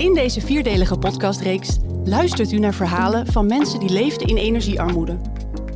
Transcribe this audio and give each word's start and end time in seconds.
In 0.00 0.14
deze 0.14 0.40
vierdelige 0.40 0.98
podcastreeks 0.98 1.78
luistert 2.04 2.52
u 2.52 2.58
naar 2.58 2.74
verhalen 2.74 3.26
van 3.26 3.46
mensen 3.46 3.80
die 3.80 3.90
leefden 3.90 4.26
in 4.26 4.36
energiearmoede. 4.36 5.18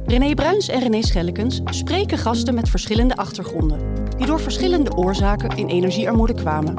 René 0.06 0.34
Bruins 0.34 0.68
en 0.68 0.80
René 0.80 1.02
Schellekens 1.02 1.60
spreken 1.64 2.18
gasten 2.18 2.54
met 2.54 2.68
verschillende 2.68 3.16
achtergronden, 3.16 3.80
die 4.16 4.26
door 4.26 4.40
verschillende 4.40 4.96
oorzaken 4.96 5.56
in 5.56 5.68
energiearmoede 5.68 6.34
kwamen. 6.34 6.74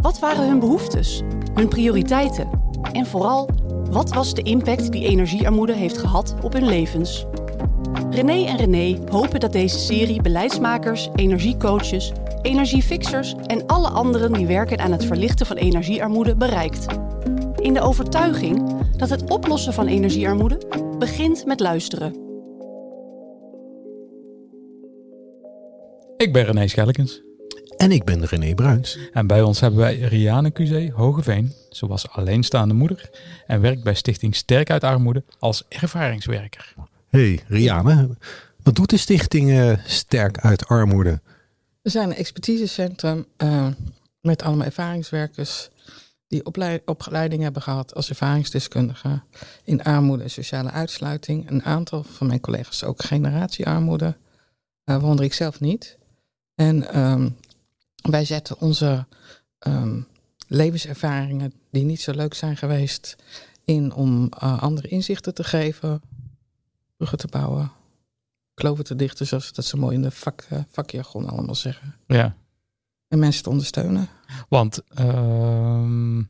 Wat 0.00 0.18
waren 0.18 0.48
hun 0.48 0.58
behoeftes, 0.58 1.22
hun 1.54 1.68
prioriteiten 1.68 2.48
en 2.92 3.06
vooral, 3.06 3.48
wat 3.90 4.14
was 4.14 4.34
de 4.34 4.42
impact 4.42 4.92
die 4.92 5.06
energiearmoede 5.06 5.74
heeft 5.74 5.98
gehad 5.98 6.34
op 6.42 6.52
hun 6.52 6.66
levens? 6.66 7.26
René 8.10 8.44
en 8.44 8.56
René 8.56 8.98
hopen 9.10 9.40
dat 9.40 9.52
deze 9.52 9.78
serie 9.78 10.22
beleidsmakers, 10.22 11.08
energiecoaches, 11.14 12.12
energiefixers 12.48 13.34
en 13.46 13.66
alle 13.66 13.88
anderen 13.88 14.32
die 14.32 14.46
werken 14.46 14.78
aan 14.78 14.92
het 14.92 15.04
verlichten 15.04 15.46
van 15.46 15.56
energiearmoede 15.56 16.36
bereikt. 16.36 16.86
In 17.56 17.74
de 17.74 17.80
overtuiging 17.80 18.86
dat 18.96 19.10
het 19.10 19.30
oplossen 19.30 19.72
van 19.72 19.86
energiearmoede 19.86 20.58
begint 20.98 21.46
met 21.46 21.60
luisteren. 21.60 22.26
Ik 26.16 26.32
ben 26.32 26.44
René 26.44 26.68
Schellekens. 26.68 27.22
En 27.76 27.90
ik 27.90 28.04
ben 28.04 28.24
René 28.24 28.54
Bruins. 28.54 28.98
En 29.12 29.26
bij 29.26 29.42
ons 29.42 29.60
hebben 29.60 29.80
wij 29.80 29.98
Riane 29.98 30.50
QC 30.50 30.90
Hogeveen. 30.92 31.52
Ze 31.70 31.86
was 31.86 32.10
alleenstaande 32.10 32.74
moeder 32.74 33.10
en 33.46 33.60
werkt 33.60 33.82
bij 33.82 33.94
Stichting 33.94 34.34
Sterk 34.34 34.70
uit 34.70 34.84
Armoede 34.84 35.22
als 35.38 35.64
ervaringswerker. 35.68 36.74
Hey 37.08 37.40
Riane, 37.46 38.08
wat 38.62 38.74
doet 38.74 38.90
de 38.90 38.96
stichting 38.96 39.50
eh, 39.50 39.72
Sterk 39.86 40.38
uit 40.38 40.66
Armoede? 40.66 41.20
We 41.88 41.94
zijn 41.94 42.10
een 42.10 42.16
expertisecentrum 42.16 43.26
uh, 43.42 43.66
met 44.20 44.42
allemaal 44.42 44.66
ervaringswerkers 44.66 45.68
die 46.26 46.46
opleiding 46.84 47.42
hebben 47.42 47.62
gehad 47.62 47.94
als 47.94 48.08
ervaringsdeskundige 48.08 49.22
in 49.64 49.82
armoede 49.82 50.22
en 50.22 50.30
sociale 50.30 50.70
uitsluiting. 50.70 51.50
Een 51.50 51.62
aantal 51.62 52.02
van 52.02 52.26
mijn 52.26 52.40
collega's 52.40 52.84
ook 52.84 53.02
generatiearmoede, 53.02 54.06
uh, 54.06 54.14
waaronder 54.84 55.24
ik 55.24 55.32
zelf 55.32 55.60
niet. 55.60 55.98
En 56.54 56.98
um, 56.98 57.36
wij 58.02 58.24
zetten 58.24 58.60
onze 58.60 59.06
um, 59.66 60.06
levenservaringen 60.48 61.52
die 61.70 61.84
niet 61.84 62.00
zo 62.00 62.12
leuk 62.12 62.34
zijn 62.34 62.56
geweest 62.56 63.16
in 63.64 63.92
om 63.92 64.30
uh, 64.42 64.62
andere 64.62 64.88
inzichten 64.88 65.34
te 65.34 65.44
geven, 65.44 66.02
bruggen 66.96 67.18
te 67.18 67.28
bouwen, 67.28 67.72
kloven 68.58 68.84
te 68.84 68.96
dichten, 68.96 69.26
zoals 69.26 69.52
dat 69.52 69.64
zo 69.64 69.78
mooi 69.78 69.94
in 69.94 70.02
de 70.02 70.10
vak, 70.10 70.48
vakjargon 70.68 71.28
allemaal 71.28 71.54
zeggen. 71.54 71.94
Ja. 72.06 72.36
En 73.08 73.18
mensen 73.18 73.42
te 73.42 73.50
ondersteunen. 73.50 74.08
Want, 74.48 74.82
uh, 75.00 76.20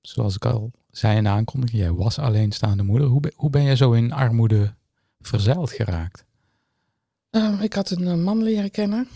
zoals 0.00 0.34
ik 0.34 0.44
al 0.44 0.70
zei 0.90 1.16
in 1.16 1.22
de 1.22 1.28
aankondiging, 1.28 1.82
jij 1.82 1.92
was 1.92 2.18
alleenstaande 2.18 2.82
moeder. 2.82 3.08
Hoe 3.08 3.20
ben, 3.20 3.32
hoe 3.36 3.50
ben 3.50 3.62
jij 3.62 3.76
zo 3.76 3.92
in 3.92 4.12
armoede 4.12 4.74
verzeild 5.20 5.70
geraakt? 5.70 6.24
Uh, 7.30 7.62
ik 7.62 7.72
had 7.72 7.90
een 7.90 8.22
man 8.22 8.42
leren 8.42 8.70
kennen, 8.70 9.08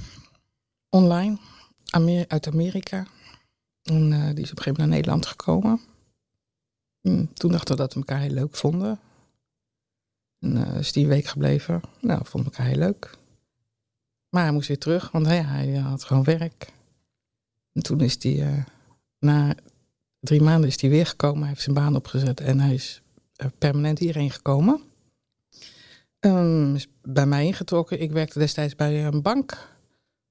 online, 0.89 1.39
Amer 1.91 2.24
uit 2.28 2.46
Amerika. 2.46 3.06
En 3.83 4.11
uh, 4.11 4.27
die 4.34 4.44
is 4.44 4.50
op 4.50 4.56
een 4.56 4.62
gegeven 4.62 4.62
moment 4.62 4.78
naar 4.78 4.89
Nederland 4.89 5.27
gekomen. 5.27 5.80
En 7.00 7.30
toen 7.34 7.50
dachten 7.52 7.77
we 7.77 7.80
dat 7.80 7.92
we 7.92 7.98
elkaar 7.98 8.20
heel 8.20 8.30
leuk 8.30 8.56
vonden. 8.56 8.98
En 10.44 10.56
uh, 10.56 10.78
is 10.78 10.92
die 10.92 11.06
week 11.06 11.24
gebleven. 11.24 11.80
Nou, 12.00 12.20
vonden 12.24 12.52
elkaar 12.52 12.66
heel 12.66 12.78
leuk. 12.78 13.18
Maar 14.28 14.42
hij 14.42 14.52
moest 14.52 14.68
weer 14.68 14.78
terug, 14.78 15.10
want 15.10 15.26
hij, 15.26 15.42
hij 15.42 15.74
had 15.74 16.04
gewoon 16.04 16.24
werk. 16.24 16.72
En 17.72 17.82
toen 17.82 18.00
is 18.00 18.22
hij, 18.22 18.32
uh, 18.32 18.64
na 19.18 19.54
drie 20.20 20.42
maanden 20.42 20.68
is 20.68 20.80
hij 20.80 20.90
weer 20.90 21.06
gekomen. 21.06 21.38
Hij 21.38 21.48
heeft 21.48 21.62
zijn 21.62 21.74
baan 21.74 21.96
opgezet 21.96 22.40
en 22.40 22.60
hij 22.60 22.74
is 22.74 23.02
permanent 23.58 23.98
hierheen 23.98 24.30
gekomen. 24.30 24.83
Um, 26.20 26.74
is 26.74 26.88
bij 27.02 27.27
mij 27.27 27.46
ingetrokken. 27.46 28.00
Ik 28.00 28.12
werkte 28.12 28.38
destijds 28.38 28.74
bij 28.74 29.06
een 29.06 29.22
bank 29.22 29.68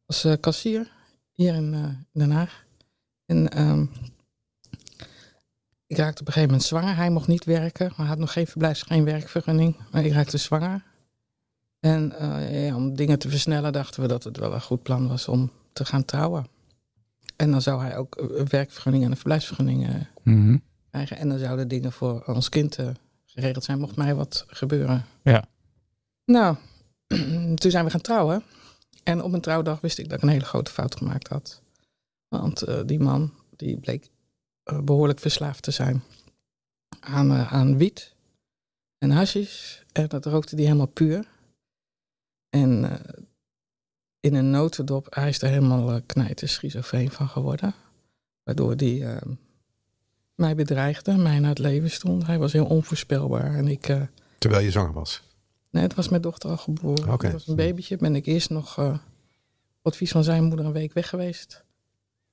als 0.06 0.28
kassier 0.40 0.92
hier 1.32 1.54
in 1.54 1.98
Den 2.12 2.32
Haag. 2.32 2.66
En 3.26 3.62
um, 3.62 3.92
ik 5.88 5.98
raakte 5.98 6.22
op 6.22 6.28
een 6.28 6.34
gegeven 6.34 6.50
moment 6.50 6.64
zwanger. 6.68 6.96
Hij 6.96 7.10
mocht 7.10 7.28
niet 7.28 7.46
werken, 7.46 7.88
maar 7.88 7.98
hij 7.98 8.08
had 8.08 8.18
nog 8.18 8.34
geen 8.34 8.48
verblijfs, 8.48 8.82
geen 8.82 9.04
werkvergunning. 9.04 9.78
Maar 9.92 10.06
ik 10.06 10.12
raakte 10.12 10.38
zwanger. 10.38 10.84
En 11.80 12.14
uh, 12.22 12.68
ja, 12.68 12.76
om 12.76 12.96
dingen 12.96 13.20
te 13.20 13.30
versnellen 13.30 13.74
dachten 13.74 14.02
we 14.02 14.08
dat 14.08 14.24
het 14.24 14.38
wel 14.38 14.54
een 14.54 14.62
goed 14.62 14.84
plan 14.84 15.08
was 15.08 15.28
om 15.28 15.52
te 15.74 15.86
gaan 15.86 16.06
trouwen. 16.06 16.48
En 17.36 17.52
dan 17.52 17.62
zou 17.62 17.82
hij 17.82 17.98
ook 17.98 18.16
een 18.18 18.48
werkvergunning 18.50 19.04
en 19.04 19.10
een 19.10 19.18
verblijfsvergunning 19.18 19.88
uh, 19.88 19.96
mm 20.24 20.46
-hmm. 20.46 20.62
krijgen. 20.90 21.18
En 21.18 21.30
dan 21.30 21.38
zouden 21.38 21.68
dingen 21.68 21.92
voor 21.92 22.24
ons 22.26 22.50
kind 22.50 22.80
uh, 22.80 22.88
geregeld 23.26 23.64
zijn, 23.64 23.80
mocht 23.80 23.96
mij 23.96 24.16
wat 24.16 24.46
gebeuren. 24.48 25.06
Ja. 25.24 25.46
Nou, 26.26 26.56
toen 27.62 27.72
zijn 27.72 27.86
we 27.86 27.92
gaan 27.92 28.02
trouwen. 28.02 28.44
En 29.04 29.24
op 29.24 29.30
mijn 29.30 29.42
trouwdag 29.42 29.82
wist 29.82 29.98
ik 29.98 30.10
dat 30.10 30.18
ik 30.18 30.24
een 30.24 30.30
hele 30.30 30.46
grote 30.46 30.72
fout 30.72 30.96
gemaakt 30.96 31.28
had. 31.28 31.62
Want 32.28 32.66
die 32.86 33.00
man, 33.00 33.34
die 33.56 33.78
bleek 33.78 34.10
behoorlijk 34.84 35.20
verslaafd 35.20 35.64
te 35.64 35.72
zijn 35.72 36.04
aan, 37.00 37.32
uh, 37.32 37.54
aan 37.54 37.78
wiet 37.78 38.16
en 38.98 39.12
hashish. 39.12 39.78
En 39.92 40.08
dat 40.08 40.26
rookte 40.26 40.56
die 40.56 40.66
helemaal 40.66 40.88
puur. 40.88 41.28
En 42.50 43.00
in 44.20 44.36
een 44.36 44.50
notendop, 44.50 45.16
hij 45.16 45.30
is 45.30 45.42
er 45.42 45.50
helemaal 45.50 46.02
knijten 46.06 46.50
schizofreen 46.50 47.12
van 47.12 47.28
geworden. 47.28 47.74
Waardoor 48.44 48.78
die 48.78 49.06
mij 50.36 50.56
bedreigde, 50.56 51.18
mij 51.18 51.40
naar 51.40 51.50
het 51.50 51.60
leven 51.60 51.92
stond. 51.92 52.26
Hij 52.26 52.38
was 52.38 52.54
heel 52.54 52.66
onvoorspelbaar. 52.66 53.56
En 53.56 53.68
ik, 53.68 53.98
Terwijl 54.38 54.64
je 54.64 54.72
zanger 54.72 54.94
was? 54.94 55.22
Nee, 55.74 55.84
het 55.84 55.94
was 55.94 56.10
mijn 56.10 56.22
dochter 56.22 56.50
al 56.50 56.58
geboren. 56.58 57.14
Okay. 57.14 57.32
Het 57.32 57.32
was 57.32 57.48
een 57.48 57.56
babytje. 57.56 57.98
Ben 57.98 58.16
ik 58.16 58.26
eerst 58.26 58.50
nog 58.50 58.80
uh, 58.80 58.86
op 59.78 59.92
advies 59.92 60.12
van 60.12 60.24
zijn 60.24 60.44
moeder 60.44 60.66
een 60.66 60.72
week 60.72 60.94
weg 60.94 61.10
geweest. 61.10 61.64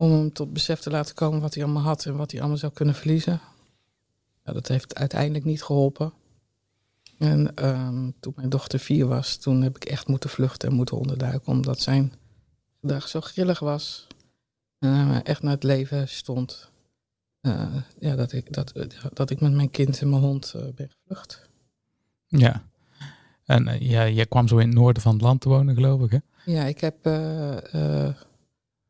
Om 0.01 0.11
hem 0.11 0.33
tot 0.33 0.53
besef 0.53 0.81
te 0.81 0.91
laten 0.91 1.15
komen 1.15 1.41
wat 1.41 1.55
hij 1.55 1.65
allemaal 1.65 1.83
had 1.83 2.05
en 2.05 2.17
wat 2.17 2.31
hij 2.31 2.41
allemaal 2.41 2.59
zou 2.59 2.73
kunnen 2.73 2.95
verliezen. 2.95 3.41
Ja, 4.45 4.53
dat 4.53 4.69
heeft 4.69 4.95
uiteindelijk 4.95 5.45
niet 5.45 5.63
geholpen. 5.63 6.13
En 7.19 7.67
um, 7.69 8.15
toen 8.21 8.33
mijn 8.37 8.49
dochter 8.49 8.79
vier 8.79 9.07
was, 9.07 9.37
toen 9.37 9.63
heb 9.63 9.77
ik 9.77 9.85
echt 9.85 10.09
moeten 10.09 10.31
vluchten 10.31 10.69
en 10.69 10.75
moeten 10.75 10.97
onderduiken. 10.97 11.53
Omdat 11.53 11.81
zijn 11.81 12.13
gedrag 12.81 13.09
zo 13.09 13.21
grillig 13.21 13.59
was. 13.59 14.07
En 14.79 15.09
uh, 15.09 15.19
echt 15.23 15.43
naar 15.43 15.53
het 15.53 15.63
leven 15.63 16.09
stond. 16.09 16.71
Uh, 17.43 17.77
ja, 17.99 18.17
dat, 18.17 18.33
ik, 18.33 18.53
dat, 18.53 18.73
dat 19.13 19.31
ik 19.31 19.41
met 19.41 19.53
mijn 19.53 19.71
kind 19.71 20.01
en 20.01 20.11
mijn 20.11 20.23
hond 20.23 20.55
ben 20.75 20.91
gevlucht. 20.91 21.49
Ja. 22.27 22.69
En 23.45 23.69
uh, 23.69 23.81
ja, 23.81 24.09
jij 24.09 24.27
kwam 24.27 24.49
zo 24.49 24.59
in 24.59 24.67
het 24.67 24.77
noorden 24.77 25.03
van 25.03 25.13
het 25.13 25.23
land 25.23 25.41
te 25.41 25.49
wonen, 25.49 25.75
geloof 25.75 26.03
ik, 26.03 26.11
hè? 26.11 26.19
Ja, 26.53 26.65
ik 26.65 26.81
heb 26.81 26.97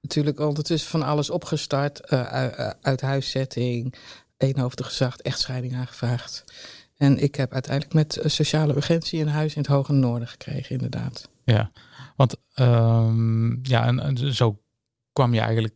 natuurlijk 0.00 0.40
ondertussen 0.40 0.90
van 0.90 1.02
alles 1.02 1.30
opgestart. 1.30 2.06
uit 2.80 3.00
huiszetting, 3.00 3.94
eenhoofdige 4.36 4.94
zacht, 4.94 5.22
echtscheiding 5.22 5.76
aangevraagd. 5.76 6.44
En 6.96 7.18
ik 7.18 7.34
heb 7.34 7.52
uiteindelijk 7.52 7.94
met 7.94 8.20
sociale 8.24 8.76
urgentie 8.76 9.20
een 9.20 9.28
huis 9.28 9.54
in 9.54 9.60
het 9.60 9.70
Hoge 9.70 9.92
Noorden 9.92 10.28
gekregen, 10.28 10.70
inderdaad. 10.70 11.28
Ja, 11.44 11.70
want 12.16 12.36
um, 12.54 13.60
ja, 13.62 13.86
en, 13.86 14.00
en, 14.00 14.34
zo 14.34 14.62
kwam 15.12 15.34
je 15.34 15.40
eigenlijk, 15.40 15.74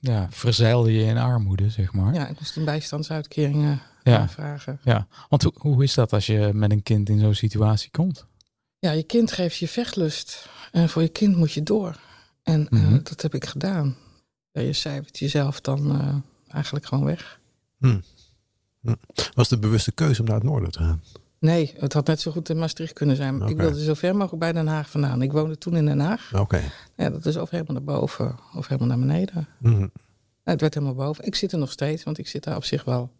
ja, 0.00 0.26
verzeilde 0.30 0.92
je 0.92 1.04
in 1.04 1.16
armoede, 1.16 1.70
zeg 1.70 1.92
maar. 1.92 2.14
Ja, 2.14 2.28
ik 2.28 2.38
moest 2.38 2.56
een 2.56 2.64
bijstandsuitkering 2.64 3.80
ja. 4.02 4.18
aanvragen. 4.18 4.80
Ja, 4.82 5.06
want 5.28 5.42
hoe, 5.42 5.52
hoe 5.58 5.82
is 5.82 5.94
dat 5.94 6.12
als 6.12 6.26
je 6.26 6.50
met 6.54 6.70
een 6.70 6.82
kind 6.82 7.08
in 7.08 7.20
zo'n 7.20 7.34
situatie 7.34 7.90
komt? 7.90 8.26
Ja, 8.78 8.90
je 8.90 9.02
kind 9.02 9.32
geeft 9.32 9.56
je 9.56 9.68
vechtlust. 9.68 10.48
En 10.72 10.88
voor 10.88 11.02
je 11.02 11.08
kind 11.08 11.36
moet 11.36 11.52
je 11.52 11.62
door. 11.62 11.96
En 12.44 12.66
mm 12.70 12.78
-hmm. 12.78 12.94
uh, 12.94 12.98
dat 13.02 13.22
heb 13.22 13.34
ik 13.34 13.44
gedaan. 13.44 13.96
Je 14.52 14.72
cijfert 14.72 15.18
jezelf 15.18 15.60
dan 15.60 15.96
uh, 16.00 16.14
eigenlijk 16.48 16.86
gewoon 16.86 17.04
weg. 17.04 17.40
Hm. 17.78 18.00
Hm. 18.80 18.94
Was 19.34 19.48
de 19.48 19.58
bewuste 19.58 19.92
keuze 19.92 20.20
om 20.20 20.26
naar 20.26 20.36
het 20.36 20.44
noorden 20.44 20.70
te 20.70 20.78
gaan? 20.78 21.02
Nee, 21.38 21.74
het 21.76 21.92
had 21.92 22.06
net 22.06 22.20
zo 22.20 22.30
goed 22.30 22.48
in 22.48 22.58
Maastricht 22.58 22.92
kunnen 22.92 23.16
zijn. 23.16 23.34
Okay. 23.36 23.48
Ik 23.48 23.56
wilde 23.56 23.82
zo 23.84 23.94
ver 23.94 24.12
mogelijk 24.12 24.38
bij 24.38 24.52
Den 24.52 24.66
Haag 24.66 24.90
vandaan. 24.90 25.22
Ik 25.22 25.32
woonde 25.32 25.58
toen 25.58 25.76
in 25.76 25.86
Den 25.86 26.00
Haag. 26.00 26.30
Oké. 26.32 26.40
Okay. 26.42 26.70
Ja, 26.96 27.10
dat 27.10 27.26
is 27.26 27.36
of 27.36 27.50
helemaal 27.50 27.74
naar 27.74 27.84
boven 27.98 28.38
of 28.54 28.66
helemaal 28.66 28.88
naar 28.88 29.06
beneden. 29.06 29.48
Mm 29.58 29.70
Mhm. 29.70 29.80
-hmm. 29.80 29.92
het 30.42 30.60
werd 30.60 30.74
helemaal 30.74 30.94
boven. 30.94 31.24
Ik 31.24 31.34
zit 31.34 31.52
er 31.52 31.58
nog 31.58 31.70
steeds, 31.70 32.02
want 32.02 32.18
ik 32.18 32.28
zit 32.28 32.44
daar 32.44 32.56
op 32.56 32.64
zich 32.64 32.84
wel 32.84 33.10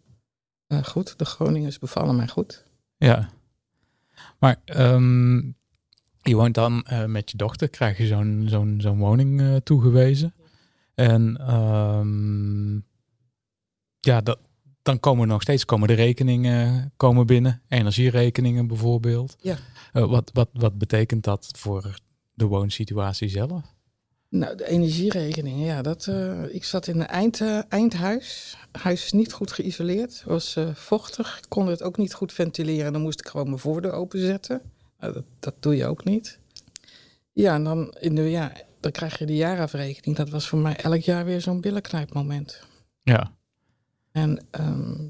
uh, 0.69 0.85
goed. 0.85 1.19
De 1.19 1.25
Groningers 1.25 1.79
bevallen 1.79 2.17
mij 2.17 2.29
goed. 2.29 2.65
Ja. 2.97 3.29
Maar 4.39 4.57
um, 4.65 5.57
je 6.25 6.35
woont 6.35 6.55
dan 6.55 6.87
uh, 6.93 7.05
met 7.05 7.31
je 7.31 7.37
dochter, 7.37 7.69
krijg 7.69 7.99
je 7.99 8.07
zo'n 8.07 8.45
zo'n 8.49 8.75
zo'n 8.81 8.99
woning 8.99 9.41
uh, 9.41 9.57
toegewezen. 9.57 10.35
En 10.95 11.55
um, 11.55 12.85
ja, 14.01 14.21
dat, 14.21 14.39
dan 14.83 15.01
komen 15.01 15.29
nog 15.29 15.43
steeds 15.43 15.65
komen 15.65 15.89
de 15.89 15.95
rekeningen 15.95 16.93
komen 16.97 17.27
binnen. 17.27 17.63
Energierekeningen 17.69 18.67
bijvoorbeeld. 18.67 19.37
Ja. 19.41 19.57
wat, 19.93 20.31
wat, 20.33 20.49
wat 20.53 20.79
betekent 20.79 21.25
dat 21.25 21.49
voor 21.57 21.99
de 22.35 22.45
woonsituatie 22.45 23.29
zelf? 23.29 23.75
Nou, 24.35 24.57
de 24.57 24.69
energierekening, 24.69 25.65
ja, 25.65 25.83
dat, 25.83 26.07
eh, 26.07 26.55
ik 26.55 26.65
zat 26.65 26.87
in 26.87 27.01
een 27.01 27.07
eind, 27.07 27.41
eh, 27.41 27.59
eindhuis. 27.69 28.57
Huis 28.73 29.05
is 29.05 29.13
niet 29.13 29.33
goed 29.33 29.53
geïsoleerd. 29.53 30.23
Was 30.27 30.57
eh, 30.57 30.75
vochtig. 30.75 31.39
Ik 31.39 31.49
kon 31.49 31.67
het 31.67 31.83
ook 31.83 31.97
niet 31.97 32.15
goed 32.15 32.33
ventileren. 32.33 32.93
Dan 32.93 33.03
moest 33.03 33.21
ik 33.21 33.29
gewoon 33.29 33.47
mijn 33.47 33.59
voordeur 33.59 33.93
openzetten. 33.93 34.63
Nou, 35.05 35.17
dat, 35.17 35.25
dat 35.39 35.55
doe 35.61 35.77
je 35.77 35.87
ook 35.87 36.05
niet. 36.05 36.39
Ja, 37.33 37.55
en 37.55 37.65
dan, 37.65 37.95
in 38.01 38.15
de, 38.15 38.23
ja, 38.23 38.53
dan 38.81 38.91
krijg 38.91 39.19
je 39.19 39.27
de 39.27 39.37
jaarafrekening. 39.37 40.17
Dat 40.17 40.29
was 40.29 40.49
voor 40.49 40.59
mij 40.59 40.77
elk 40.77 41.01
jaar 41.01 41.25
weer 41.25 41.41
zo'n 41.41 41.61
billenknijpmoment. 41.61 42.63
Ja. 43.03 43.33
En 44.13 44.47
ehm, 44.51 45.07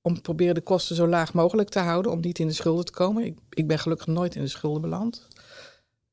om 0.00 0.14
te 0.14 0.20
proberen 0.20 0.54
de 0.54 0.60
kosten 0.60 0.96
zo 0.96 1.08
laag 1.08 1.32
mogelijk 1.32 1.68
te 1.68 1.78
houden, 1.78 2.12
om 2.12 2.20
niet 2.20 2.38
in 2.38 2.46
de 2.46 2.52
schulden 2.52 2.84
te 2.84 2.92
komen. 2.92 3.24
Ik, 3.24 3.38
ik 3.50 3.66
ben 3.66 3.78
gelukkig 3.78 4.06
nooit 4.06 4.34
in 4.34 4.42
de 4.42 4.48
schulden 4.48 4.82
beland. 4.82 5.28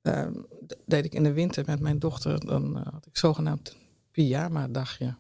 Ehm, 0.02 0.34
deed 0.86 1.06
ik 1.06 1.14
in 1.14 1.24
de 1.24 1.34
winter 1.34 1.64
met 1.66 1.80
mijn 1.80 2.00
dochter, 2.00 2.46
dan 2.46 2.78
eh, 2.78 2.94
had 2.94 3.06
ik 3.06 3.18
zogenaamd 3.18 3.70
een 3.70 3.78
pyjama-dagje. 4.12 5.16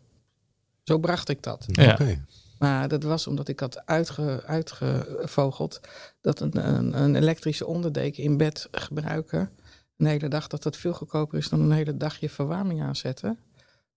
Zo 0.83 0.97
bracht 0.97 1.29
ik 1.29 1.43
dat. 1.43 1.65
Ja. 1.67 1.91
Oké. 1.91 2.25
Maar 2.59 2.87
dat 2.87 3.03
was 3.03 3.27
omdat 3.27 3.47
ik 3.47 3.59
had 3.59 3.85
uitge, 3.85 4.43
uitgevogeld 4.45 5.79
dat 6.21 6.39
een, 6.39 6.67
een, 6.67 7.01
een 7.01 7.15
elektrische 7.15 7.65
onderdeken 7.65 8.23
in 8.23 8.37
bed 8.37 8.67
gebruiken 8.71 9.49
een 9.97 10.05
hele 10.05 10.27
dag, 10.27 10.47
dat 10.47 10.63
dat 10.63 10.77
veel 10.77 10.93
goedkoper 10.93 11.37
is 11.37 11.49
dan 11.49 11.61
een 11.61 11.71
hele 11.71 11.97
dag 11.97 12.17
je 12.17 12.29
verwarming 12.29 12.81
aanzetten. 12.81 13.39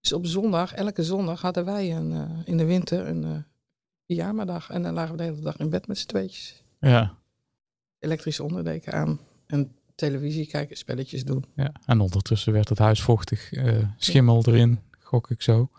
Dus 0.00 0.12
op 0.12 0.26
zondag, 0.26 0.74
elke 0.74 1.04
zondag 1.04 1.40
hadden 1.40 1.64
wij 1.64 1.96
een, 1.96 2.12
eh, 2.12 2.30
in 2.44 2.56
de 2.56 2.64
winter 2.64 3.06
een 3.06 3.44
pyjama-dag. 4.06 4.70
En 4.70 4.82
dan 4.82 4.94
lagen 4.94 5.10
we 5.10 5.16
de 5.16 5.22
hele 5.22 5.40
dag 5.40 5.56
in 5.56 5.70
bed 5.70 5.86
met 5.86 5.98
z'n 5.98 6.06
tweetjes. 6.06 6.62
Ja. 6.80 7.14
Elektrische 7.98 8.42
onderdeken 8.42 8.92
aan 8.92 9.20
en 9.46 9.72
televisie 9.94 10.46
kijken, 10.46 10.76
spelletjes 10.76 11.24
doen. 11.24 11.44
ja. 11.54 11.72
En 11.86 12.00
ondertussen 12.00 12.52
werd 12.52 12.68
het 12.68 12.78
huis 12.78 13.02
vochtig. 13.02 13.52
eh, 13.52 13.76
schimmel 13.96 14.42
erin, 14.46 14.80
gok 14.98 15.30
ik 15.30 15.42
zo. 15.42 15.70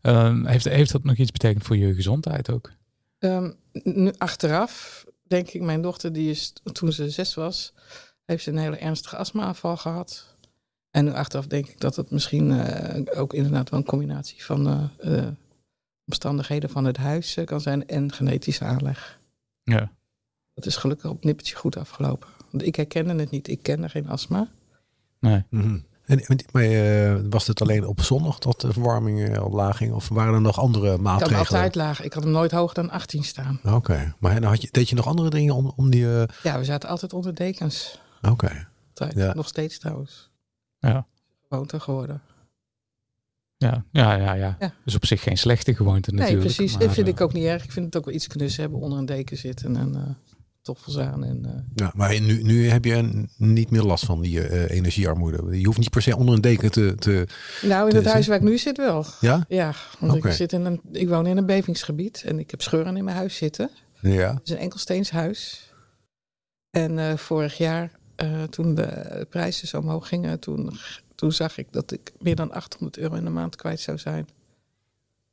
Ehm, 0.00 0.44
heeft, 0.44 0.64
heeft 0.64 0.92
dat 0.92 1.04
nog 1.04 1.16
iets 1.16 1.32
betekend 1.32 1.64
voor 1.64 1.76
je 1.76 1.94
gezondheid 1.94 2.50
ook? 2.50 2.70
Ehm, 3.18 3.50
nu 3.72 4.12
achteraf 4.18 5.04
denk 5.30 5.48
ik, 5.48 5.62
mijn 5.62 5.82
dochter, 5.82 6.12
die 6.12 6.30
is 6.30 6.52
toen 6.72 6.92
ze 6.92 7.10
zes 7.10 7.34
was, 7.34 7.72
heeft 8.24 8.44
ze 8.44 8.50
een 8.50 8.56
hele 8.56 8.76
ernstige 8.76 9.16
astmaaanval 9.16 9.76
gehad. 9.76 10.36
En 10.90 11.04
nu 11.04 11.12
achteraf 11.12 11.46
denk 11.46 11.68
ik 11.68 11.80
dat 11.80 11.96
het 11.96 12.10
misschien 12.10 12.50
eh, 12.50 13.20
ook 13.20 13.34
inderdaad 13.34 13.70
wel 13.70 13.78
een 13.78 13.86
combinatie 13.86 14.44
van 14.44 14.66
eh, 14.66 15.18
eh, 15.18 15.28
omstandigheden 16.04 16.70
van 16.70 16.84
het 16.84 16.96
huis 16.96 17.38
kan 17.44 17.60
zijn 17.60 17.86
en 17.86 18.12
genetische 18.12 18.64
aanleg. 18.64 19.20
Ja. 19.62 19.92
Dat 20.54 20.66
is 20.66 20.76
gelukkig 20.76 21.10
op 21.10 21.24
nippertje 21.24 21.56
goed 21.56 21.76
afgelopen. 21.76 22.28
Want 22.50 22.66
ik 22.66 22.76
herkende 22.76 23.14
het 23.14 23.30
niet. 23.30 23.48
Ik 23.48 23.62
kende 23.62 23.88
geen 23.88 24.08
astma. 24.08 24.48
Nee. 25.20 25.44
En, 25.50 25.86
en- 26.18 26.44
maar 26.52 26.62
eh, 26.62 27.20
was 27.30 27.46
het 27.46 27.60
alleen 27.62 27.86
op 27.86 28.00
zondag 28.02 28.38
dat 28.38 28.60
de 28.60 28.72
verwarming 28.72 29.28
eh, 29.28 29.38
al 29.38 29.50
laag 29.50 29.76
ging? 29.76 29.92
Of 29.92 30.08
waren 30.08 30.34
er 30.34 30.40
nog 30.40 30.58
andere 30.58 30.84
Ik 30.84 30.88
had 30.90 30.96
hem 30.96 31.04
maatregelen? 31.04 31.38
altijd 31.40 31.74
laag. 31.74 32.02
Ik 32.02 32.12
had 32.12 32.22
hem 32.22 32.32
nooit 32.32 32.50
hoger 32.50 32.74
dan 32.74 32.90
18 32.90 33.24
staan. 33.24 33.60
Oké, 33.64 34.14
maar 34.18 34.40
dan 34.40 34.50
had 34.50 34.62
je, 34.62 34.68
deed 34.70 34.88
je 34.88 34.94
nog 34.94 35.06
andere 35.06 35.30
dingen 35.30 35.54
om, 35.54 35.72
om 35.76 35.90
die... 35.90 36.04
eh, 36.20 36.22
Ja, 36.42 36.58
we 36.58 36.64
zaten 36.64 36.88
altijd 36.88 37.12
onder 37.12 37.34
dekens. 37.34 38.00
Oké, 38.22 38.68
Altijd. 38.88 39.14
Ja. 39.14 39.34
Nog 39.34 39.48
steeds 39.48 39.78
trouwens. 39.78 40.30
Ja. 40.78 41.06
Gewoonte 41.48 41.80
geworden. 41.80 42.22
Ja, 43.56 43.84
ja, 43.92 44.14
ja, 44.14 44.32
ja. 44.32 44.56
Ja. 44.60 44.72
Dus 44.84 44.94
op 44.94 45.06
zich 45.06 45.22
geen 45.22 45.36
slechte 45.38 45.74
gewoonte 45.74 46.10
Nee, 46.10 46.18
natuurlijk. 46.20 46.54
precies. 46.54 46.72
maar, 46.72 46.82
Dat 46.86 46.92
vind 46.94 47.06
eh, 47.06 47.12
ik 47.12 47.20
ook 47.20 47.32
niet 47.32 47.44
erg. 47.44 47.64
Ik 47.64 47.72
vind 47.72 47.86
het 47.86 47.96
ook 47.96 48.04
wel 48.04 48.14
iets 48.14 48.26
knus 48.26 48.56
hebben 48.56 48.80
onder 48.80 48.98
een 48.98 49.06
deken 49.06 49.36
zitten 49.36 49.76
en 49.76 49.92
uh, 49.96 50.02
toffels 50.62 50.98
aan. 50.98 51.24
En, 51.24 51.42
uh, 51.46 51.52
ja, 51.74 51.92
maar 51.94 52.20
nu, 52.20 52.42
nu 52.42 52.68
heb 52.68 52.84
je 52.84 53.26
niet 53.36 53.70
meer 53.70 53.82
last 53.82 54.04
van 54.04 54.20
die 54.20 54.46
eh, 54.46 54.76
energiearmoede. 54.76 55.58
Je 55.58 55.66
hoeft 55.66 55.78
niet 55.78 55.90
per 55.90 56.02
se 56.02 56.16
onder 56.16 56.34
een 56.34 56.40
deken 56.40 56.70
te... 56.70 56.94
te 56.98 57.26
nou, 57.62 57.84
in 57.84 57.90
te 57.90 57.96
het 57.96 58.06
huis 58.06 58.26
waar 58.26 58.36
ik 58.36 58.42
nu 58.42 58.58
zit 58.58 58.76
wel. 58.76 59.06
ja? 59.20 59.44
Ja, 59.48 59.74
want 59.98 60.24
ik, 60.24 60.32
zit 60.32 60.52
in 60.52 60.64
een, 60.64 60.80
ik 60.92 61.08
woon 61.08 61.26
in 61.26 61.36
een 61.36 61.46
bevingsgebied 61.46 62.22
en 62.26 62.38
ik 62.38 62.50
heb 62.50 62.62
scheuren 62.62 62.96
in 62.96 63.04
mijn 63.04 63.16
huis 63.16 63.36
zitten. 63.36 63.70
Ja. 64.00 64.34
Het 64.34 64.40
is 64.44 64.50
een 64.50 64.58
enkelsteens 64.58 65.10
huis. 65.10 65.68
En 66.70 66.98
uh, 66.98 67.16
vorig 67.16 67.58
jaar, 67.58 67.90
uh, 68.16 68.42
toen 68.42 68.74
de 68.74 69.26
prijzen 69.30 69.68
zo 69.68 69.78
omhoog 69.78 70.08
gingen, 70.08 70.38
toen, 70.38 70.78
toen 71.14 71.32
zag 71.32 71.58
ik 71.58 71.66
dat 71.70 71.92
ik 71.92 72.12
meer 72.18 72.36
dan 72.36 72.52
800 72.52 72.98
euro 72.98 73.14
in 73.14 73.24
de 73.24 73.30
maand 73.30 73.56
kwijt 73.56 73.80
zou 73.80 73.98
zijn 73.98 74.28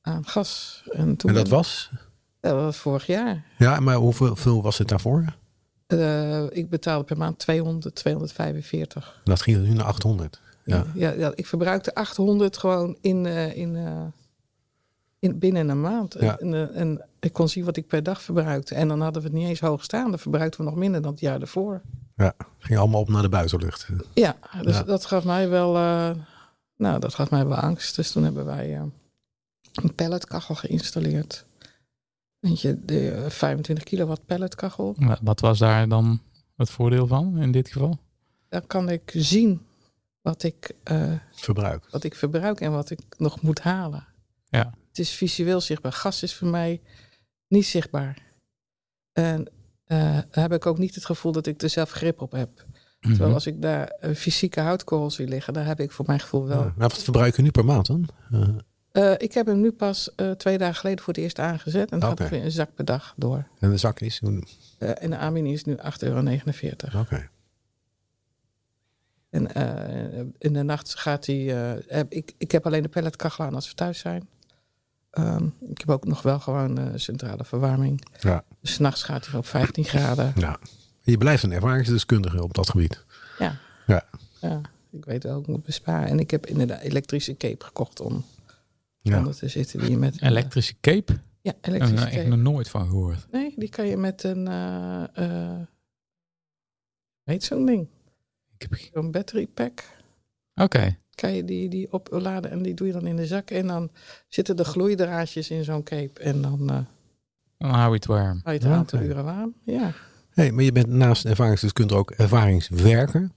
aan 0.02 0.26
gas. 0.26 0.84
En, 0.92 1.16
toen 1.16 1.30
En 1.30 1.36
dat 1.36 1.48
was? 1.48 1.92
Dat 2.40 2.54
was 2.54 2.78
vorig 2.78 3.06
jaar. 3.06 3.44
Ja, 3.58 3.80
maar 3.80 3.96
hoeveel 3.96 4.36
veel 4.36 4.62
was 4.62 4.78
het 4.78 4.88
daarvoor? 4.88 5.26
Uh, 5.88 6.44
ik 6.50 6.70
betaalde 6.70 7.04
per 7.04 7.18
maand 7.18 7.40
200, 7.40 7.96
245. 7.96 9.22
Dat 9.24 9.42
ging 9.42 9.58
nu 9.64 9.74
naar 9.74 9.86
800. 9.86 10.42
Ja. 10.64 10.86
Ja, 10.94 11.12
ja, 11.12 11.32
ik 11.36 11.46
verbruikte 11.48 11.96
800 11.96 12.58
gewoon 12.58 12.98
in, 13.02 13.26
uh, 13.26 13.58
in, 13.58 13.76
uh, 13.76 14.02
in, 15.20 15.40
binnen 15.40 15.70
een 15.70 15.82
maand. 15.82 16.16
Ja. 16.20 16.38
En, 16.38 16.74
en 16.74 17.06
ik 17.20 17.34
kon 17.34 17.50
zien 17.50 17.66
wat 17.66 17.78
ik 17.78 17.88
per 17.88 18.04
dag 18.04 18.22
verbruikte. 18.22 18.76
En 18.76 18.88
dan 18.88 19.02
hadden 19.02 19.22
we 19.22 19.28
het 19.28 19.38
niet 19.38 19.48
eens 19.48 19.60
hoog 19.60 19.84
staan. 19.84 20.10
Dan 20.10 20.20
verbruikten 20.20 20.60
we 20.60 20.66
nog 20.66 20.76
minder 20.80 21.02
dan 21.02 21.12
het 21.12 21.20
jaar 21.20 21.42
ervoor. 21.42 21.82
Ja, 22.16 22.34
ging 22.58 22.80
allemaal 22.80 23.02
op 23.02 23.10
naar 23.10 23.22
de 23.22 23.30
buitenlucht. 23.30 23.88
Ja, 24.14 24.36
dus 24.62 24.76
Ja. 24.76 24.84
dat 24.84 25.06
gaf 25.06 25.24
mij 25.24 25.50
wel, 25.50 25.72
nou, 26.78 27.00
dat 27.00 27.14
gaf 27.14 27.30
mij 27.30 27.48
wel 27.48 27.58
angst. 27.58 27.96
Dus 27.96 28.12
toen 28.12 28.24
hebben 28.24 28.46
wij 28.46 28.76
een 29.74 29.96
pelletkachel 29.96 30.56
geïnstalleerd. 30.56 31.46
Weet 32.40 32.62
je, 32.62 32.86
de 32.86 33.12
uh, 33.24 33.30
25 33.30 33.84
kilowatt 33.86 34.26
pelletkachel. 34.26 34.96
wa- 34.98 35.20
Wat 35.22 35.40
was 35.40 35.60
daar 35.60 35.88
dan 35.88 36.22
het 36.56 36.70
voordeel 36.70 37.08
van 37.08 37.38
in 37.38 37.52
dit 37.52 37.68
geval? 37.70 38.00
Dan 38.50 38.68
kan 38.68 38.90
ik 38.90 39.12
zien 39.16 39.62
wat 40.22 40.44
ik, 40.44 40.72
uh, 40.92 41.14
Verbruik. 41.32 41.88
wat 41.90 42.04
ik 42.04 42.16
verbruik 42.16 42.62
en 42.62 42.72
wat 42.72 42.90
ik 42.90 43.00
nog 43.18 43.42
moet 43.42 43.60
halen. 43.60 44.08
Ja. 44.50 44.74
Het 44.88 45.00
is 45.00 45.10
visueel 45.12 45.62
zichtbaar. 45.62 45.92
Gas 45.92 46.24
is 46.24 46.36
voor 46.36 46.48
mij 46.48 46.82
niet 47.48 47.66
zichtbaar. 47.66 48.18
En 49.14 49.40
uh, 49.88 49.98
daar 50.14 50.26
heb 50.32 50.54
ik 50.54 50.66
ook 50.66 50.78
niet 50.78 50.96
het 50.96 51.06
gevoel 51.06 51.32
dat 51.32 51.48
ik 51.48 51.62
er 51.62 51.70
zelf 51.70 51.92
grip 51.92 52.22
op 52.22 52.32
heb. 52.32 52.66
Terwijl 53.00 53.24
Mhm. 53.26 53.34
als 53.34 53.48
ik 53.48 53.62
daar 53.62 53.96
een 54.00 54.16
fysieke 54.16 54.60
houtkorrel 54.60 55.12
zie 55.12 55.28
liggen, 55.28 55.54
daar 55.54 55.66
heb 55.66 55.80
ik 55.80 55.92
voor 55.92 56.06
mijn 56.08 56.20
gevoel 56.20 56.48
wel. 56.48 56.58
Ja. 56.58 56.64
Nou, 56.64 56.74
wat 56.78 57.04
verbruik 57.04 57.36
je 57.36 57.42
nu 57.42 57.52
per 57.52 57.66
maand 57.66 57.86
dan? 57.86 58.08
Uh, 58.34 58.48
Uh, 58.98 59.14
ik 59.18 59.34
heb 59.34 59.46
hem 59.46 59.62
nu 59.62 59.72
pas 59.72 60.10
uh, 60.16 60.32
twee 60.32 60.58
dagen 60.58 60.76
geleden 60.76 61.04
voor 61.04 61.14
het 61.14 61.24
eerst 61.24 61.40
aangezet. 61.40 61.92
En 61.92 62.00
dan 62.00 62.12
Oké. 62.12 62.22
gaat 62.22 62.32
weer 62.32 62.44
een 62.44 62.52
zak 62.52 62.74
per 62.74 62.86
dag 62.86 63.14
door. 63.18 63.48
en 63.60 63.70
de 63.70 63.78
zak 63.78 64.00
is... 64.00 64.22
Oké. 64.24 64.40
Uh, 64.80 65.04
en 65.04 65.10
de 65.10 65.18
aanbieding 65.18 65.56
is 65.56 65.64
nu 65.64 65.76
8,49 65.76 65.82
euro. 66.00 66.24
En 69.30 69.50
uh, 69.58 70.26
in 70.38 70.54
de 70.54 70.64
nacht 70.64 70.96
gaat 70.96 71.26
hij. 71.26 71.82
ik, 72.10 72.34
ik 72.38 72.52
heb 72.52 72.66
alleen 72.66 72.82
de 72.82 72.90
pelletkachel 72.90 73.46
aan 73.46 73.56
als 73.56 73.68
we 73.68 73.76
thuis 73.76 74.00
zijn. 74.00 74.28
Um, 75.12 75.54
ik 75.70 75.78
heb 75.80 75.90
ook 75.90 76.06
nog 76.06 76.22
wel 76.22 76.40
gewoon 76.40 77.00
centrale 77.00 77.46
verwarming. 77.46 78.06
Ja. 78.20 78.44
Dus 78.62 78.74
's 78.74 78.78
nachts 78.78 79.04
gaat 79.04 79.28
hij 79.28 79.40
op 79.40 79.46
15 79.46 79.84
graden. 79.84 80.34
ja. 80.36 80.60
Je 81.02 81.18
blijft 81.18 81.44
een 81.44 81.52
ervaringsdeskundige 81.52 82.44
op 82.44 82.54
dat 82.54 82.70
gebied. 82.70 83.04
Ja. 83.40 83.58
Ja. 83.88 84.04
ja. 84.42 84.62
Ik 84.92 85.06
weet 85.06 85.24
wel, 85.24 85.40
ik 85.40 85.48
moet 85.48 85.64
besparen. 85.64 86.08
En 86.08 86.20
ik 86.20 86.32
heb 86.32 86.46
inderdaad 86.46 86.82
elektrische 86.82 87.38
cape 87.38 87.66
gekocht 87.66 88.00
om 88.00 88.26
Ja. 89.10 89.30
te 89.32 89.48
zitten. 89.48 89.80
Die 89.80 89.98
met, 89.98 90.16
uh, 90.22 90.30
Elektrische 90.30 90.76
cape? 90.82 91.14
ja, 91.14 91.20
Daar 91.42 91.54
heb 91.62 91.66
elektrische 91.66 92.06
ik 92.08 92.12
echt 92.14 92.24
cape. 92.24 92.36
nog 92.36 92.54
nooit 92.54 92.70
van 92.70 92.88
gehoord. 92.88 93.28
Nee, 93.32 93.54
die 93.56 93.70
kan 93.70 93.88
je 93.88 93.98
met 93.98 94.24
een. 94.24 94.48
Uh, 94.48 95.04
uh, 95.20 95.60
weet 97.24 97.44
zo'n 97.44 97.66
ding? 97.66 97.88
Ik 98.58 98.62
heb... 98.70 98.76
Zo'n 98.94 99.12
battery 99.12 99.48
pack. 99.48 99.84
Oké. 100.56 100.98
Kan 101.16 101.32
je 101.34 101.44
die, 101.46 101.70
die 101.70 101.92
opladen 101.94 102.52
en 102.52 102.62
die 102.62 102.74
doe 102.74 102.88
je 102.88 102.94
dan 102.94 103.08
in 103.08 103.16
de 103.16 103.26
zak. 103.26 103.50
En 103.50 103.68
dan 103.68 103.92
zitten 104.28 104.56
de 104.56 104.64
gloeidraadjes 104.64 105.50
in 105.50 105.64
zo'n 105.64 105.84
cape. 105.84 106.20
En 106.20 106.42
dan 106.42 106.62
uh, 106.72 106.80
Dan 107.58 107.70
hou 107.70 107.88
je 107.90 107.94
het 107.96 108.06
warm. 108.06 108.40
hou 108.44 108.56
je 108.56 108.62
het 108.62 108.64
een 108.64 108.72
aantal 108.78 109.00
uren 109.00 109.24
warm. 109.24 109.54
Ja. 109.64 109.94
Hey, 110.30 110.52
maar 110.52 110.64
je 110.64 110.72
bent 110.72 110.88
naast 110.88 111.26
ervaringsdeskundige 111.26 112.00
ook 112.00 112.12
ervaringswerker. 112.12 113.30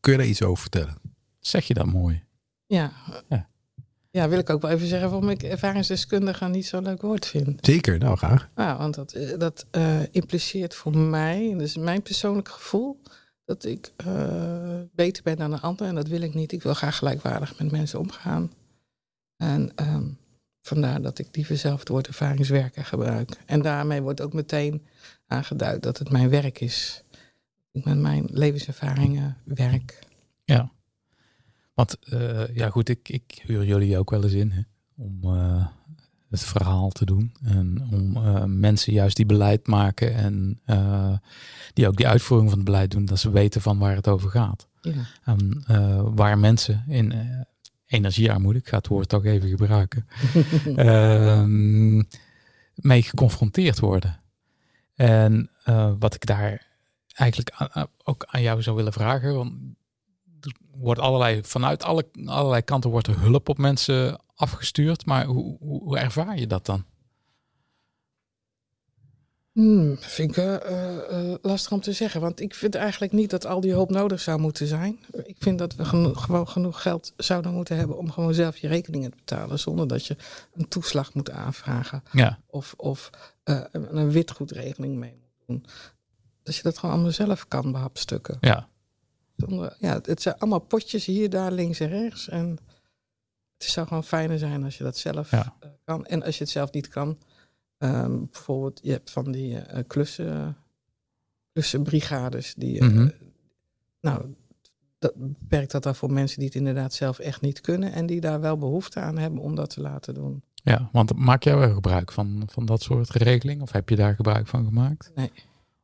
Kun 0.00 0.12
je 0.12 0.18
daar 0.18 0.26
iets 0.26 0.42
over 0.42 0.60
vertellen? 0.62 0.96
Zeg 1.38 1.64
je 1.66 1.74
dat 1.74 1.86
mooi? 1.86 2.22
Ja. 2.66 2.92
Ja. 3.28 3.48
Ja, 4.14 4.28
wil 4.28 4.38
ik 4.38 4.50
ook 4.50 4.62
wel 4.62 4.70
even 4.70 4.86
zeggen 4.86 5.10
waarom 5.10 5.28
ik 5.28 5.42
ervaringsdeskundige 5.42 6.44
niet 6.44 6.66
zo'n 6.66 6.82
leuk 6.82 7.02
woord 7.02 7.26
vind. 7.26 7.66
Zeker, 7.66 7.98
nou 7.98 8.16
graag. 8.16 8.48
Nou, 8.54 8.78
want 8.78 8.94
dat, 8.94 9.12
eh, 9.12 9.38
dat 9.38 9.66
eh, 9.70 10.00
impliceert 10.10 10.74
voor 10.74 10.96
mij, 10.96 11.54
dus 11.56 11.76
mijn 11.76 12.02
persoonlijk 12.02 12.48
gevoel, 12.48 13.00
dat 13.44 13.64
ik 13.64 13.92
eh, 13.96 14.80
beter 14.92 15.22
ben 15.22 15.36
dan 15.36 15.52
een 15.52 15.60
ander. 15.60 15.86
En 15.86 15.94
dat 15.94 16.08
wil 16.08 16.20
ik 16.20 16.34
niet. 16.34 16.52
Ik 16.52 16.62
wil 16.62 16.74
graag 16.74 16.96
gelijkwaardig 16.96 17.58
met 17.58 17.70
mensen 17.70 17.98
omgaan. 17.98 18.52
En 19.36 19.72
ehm, 19.74 20.06
vandaar 20.60 21.02
dat 21.02 21.18
ik 21.18 21.28
liever 21.36 21.56
zelf 21.56 21.78
het 21.78 21.88
woord 21.88 22.06
ervaringswerker 22.06 22.84
gebruik. 22.84 23.30
En 23.46 23.62
daarmee 23.62 24.02
wordt 24.02 24.20
ook 24.20 24.32
meteen 24.32 24.86
aangeduid 25.26 25.82
dat 25.82 25.98
het 25.98 26.10
mijn 26.10 26.28
werk 26.28 26.60
is. 26.60 27.04
Ik 27.72 27.84
met 27.84 27.98
mijn 27.98 28.26
levenservaringen 28.30 29.36
werk. 29.44 29.98
Ja. 30.44 30.72
Want 31.74 31.98
eh, 31.98 32.54
ja 32.54 32.70
goed, 32.70 32.88
ik, 32.88 33.08
ik 33.08 33.42
huur 33.46 33.64
jullie 33.64 33.98
ook 33.98 34.10
wel 34.10 34.22
eens 34.22 34.32
in 34.32 34.50
hè, 34.50 34.60
om 34.96 35.20
eh, 35.22 35.66
het 36.30 36.44
verhaal 36.44 36.90
te 36.90 37.04
doen. 37.04 37.32
En 37.42 37.88
om 37.90 38.16
eh, 38.16 38.44
mensen 38.44 38.92
juist 38.92 39.16
die 39.16 39.26
beleid 39.26 39.66
maken 39.66 40.14
en 40.14 40.60
die 41.72 41.88
ook 41.88 41.96
die 41.96 42.08
uitvoering 42.08 42.48
van 42.48 42.58
het 42.58 42.68
beleid 42.68 42.90
doen, 42.90 43.04
dat 43.04 43.18
ze 43.18 43.30
weten 43.30 43.60
van 43.60 43.78
waar 43.78 43.96
het 43.96 44.08
over 44.08 44.30
gaat. 44.30 44.68
Ja. 44.80 44.92
En, 45.24 45.64
waar 46.14 46.38
mensen 46.38 46.84
in 46.88 47.12
energiearmoede, 47.86 48.58
ik 48.58 48.68
ga 48.68 48.76
het 48.76 48.86
woord 48.86 49.08
toch 49.08 49.24
even 49.24 49.48
gebruiken, 49.48 50.06
ehm, 50.76 52.02
mee 52.74 53.02
geconfronteerd 53.02 53.78
worden. 53.78 54.20
En 54.94 55.50
wat 55.98 56.14
ik 56.14 56.26
daar 56.26 56.66
eigenlijk 57.14 57.68
ook 58.04 58.24
aan 58.26 58.42
jou 58.42 58.62
zou 58.62 58.76
willen 58.76 58.92
vragen, 58.92 59.34
want 59.34 59.52
wordt 60.76 61.00
allerlei, 61.00 61.40
vanuit 61.44 61.82
alle, 61.84 62.06
allerlei 62.24 62.62
kanten 62.62 62.90
wordt 62.90 63.06
er 63.06 63.20
hulp 63.20 63.48
op 63.48 63.58
mensen 63.58 64.20
afgestuurd, 64.34 65.06
maar 65.06 65.24
hoe, 65.24 65.56
hoe, 65.60 65.98
ervaar 65.98 66.38
je 66.38 66.46
dat 66.46 66.66
dan? 66.66 66.84
Hmm, 69.52 69.96
vind 69.98 70.30
ik 70.30 70.36
eh, 70.36 70.54
eh, 70.54 71.32
eh, 71.32 71.34
lastig 71.42 71.72
om 71.72 71.80
te 71.80 71.92
zeggen. 71.92 72.20
Want 72.20 72.40
ik 72.40 72.54
vind 72.54 72.74
eigenlijk 72.74 73.12
niet 73.12 73.30
dat 73.30 73.46
al 73.46 73.60
die 73.60 73.70
hulp 73.72 73.90
nodig 73.90 74.20
zou 74.20 74.40
moeten 74.40 74.66
zijn. 74.66 74.98
Ik 75.24 75.36
vind 75.38 75.58
dat 75.58 75.74
we 75.74 75.84
geno- 75.84 76.14
gewoon 76.14 76.48
genoeg 76.48 76.82
geld 76.82 77.12
zouden 77.16 77.52
moeten 77.54 77.76
hebben 77.76 77.98
om 77.98 78.10
gewoon 78.10 78.34
zelf 78.34 78.56
je 78.56 78.68
rekeningen 78.68 79.10
te 79.10 79.16
betalen. 79.16 79.58
Zonder 79.58 79.88
dat 79.88 80.06
je 80.06 80.16
een 80.54 80.68
toeslag 80.68 81.14
moet 81.14 81.30
aanvragen. 81.30 82.02
Ja, 82.12 82.38
Of, 82.46 82.74
of 82.76 83.10
een 83.44 83.96
een 83.96 84.10
witgoedregeling 84.10 84.96
mee 84.96 85.16
moet 85.20 85.46
doen. 85.46 85.64
Dat 86.42 86.56
je 86.56 86.62
dat 86.62 86.78
gewoon 86.78 86.94
allemaal 86.94 87.12
zelf 87.12 87.48
kan 87.48 87.72
behapstukken. 87.72 88.36
ja, 88.40 88.68
ja, 89.78 89.98
het 90.02 90.22
zijn 90.22 90.38
allemaal 90.38 90.58
potjes 90.60 91.04
hier, 91.04 91.30
daar, 91.30 91.52
links 91.52 91.80
en 91.80 91.88
rechts. 91.88 92.28
En 92.28 92.58
het 93.58 93.66
zou 93.72 93.86
gewoon 93.86 94.04
fijner 94.04 94.38
zijn 94.38 94.64
als 94.64 94.78
je 94.78 94.84
dat 94.84 94.96
zelf 94.96 95.30
Ja. 95.30 95.54
eh, 95.60 95.68
kan. 95.84 96.06
En 96.06 96.22
als 96.22 96.38
je 96.38 96.42
het 96.44 96.52
zelf 96.52 96.72
niet 96.72 96.88
kan, 96.88 97.18
ehm, 97.78 98.18
bijvoorbeeld, 98.30 98.80
je 98.82 98.90
hebt 98.90 99.10
van 99.10 99.32
die 99.32 99.58
eh, 99.58 99.82
klussen, 99.86 100.56
klussenbrigades. 101.52 102.54
Die, 102.54 102.80
eh, 102.80 102.88
Mhm. 102.88 103.08
Nou, 104.00 104.34
dat 104.98 105.12
beperkt 105.16 105.70
dat 105.70 105.82
dan 105.82 105.94
voor 105.94 106.12
mensen 106.12 106.38
die 106.38 106.46
het 106.48 106.56
inderdaad 106.56 106.94
zelf 106.94 107.18
echt 107.18 107.40
niet 107.40 107.60
kunnen. 107.60 107.92
En 107.92 108.06
die 108.06 108.20
daar 108.20 108.40
wel 108.40 108.58
behoefte 108.58 109.00
aan 109.00 109.18
hebben 109.18 109.40
om 109.40 109.54
dat 109.54 109.70
te 109.70 109.80
laten 109.80 110.14
doen. 110.14 110.42
ja, 110.54 110.88
want 110.92 111.16
maak 111.16 111.42
jij 111.42 111.56
wel 111.56 111.74
gebruik 111.74 112.12
van, 112.12 112.42
van 112.46 112.66
dat 112.66 112.82
soort 112.82 113.10
regeling 113.10 113.62
of 113.62 113.72
heb 113.72 113.88
je 113.88 113.96
daar 113.96 114.14
gebruik 114.14 114.46
van 114.46 114.64
gemaakt? 114.64 115.10
Nee. 115.14 115.30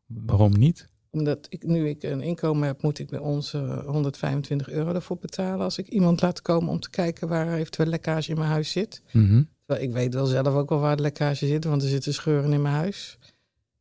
Waarom 0.07 0.52
niet? 0.59 0.88
Omdat 1.11 1.47
ik, 1.49 1.62
nu 1.62 1.88
ik 1.88 2.02
een 2.02 2.21
inkomen 2.21 2.67
heb, 2.67 2.83
moet 2.83 2.99
ik 2.99 3.09
bij 3.09 3.19
ons 3.19 3.55
eh, 3.55 3.85
125 3.87 4.69
euro 4.71 4.95
ervoor 4.95 5.19
betalen. 5.19 5.64
Als 5.64 5.79
ik 5.79 5.88
iemand 5.88 6.21
laat 6.21 6.43
komen 6.43 6.71
om 6.71 6.81
te 6.81 6.90
kijken 6.90 7.29
waar 7.29 7.55
eventueel 7.55 7.88
lekkage 7.88 8.31
in 8.31 8.38
mijn 8.38 8.50
huis 8.50 8.71
zit. 8.71 9.02
Mhm. 9.12 9.43
Terwijl 9.67 9.88
ik 9.88 9.95
weet 9.95 10.14
wel 10.14 10.26
zelf 10.26 10.47
ook 10.47 10.69
wel 10.69 10.79
waar 10.81 10.97
de 10.97 11.02
lekkage 11.02 11.47
zit, 11.47 11.64
want 11.64 11.83
er 11.83 11.88
zitten 11.88 12.14
scheuren 12.14 12.52
in 12.52 12.62
mijn 12.62 12.75
huis. 12.75 13.19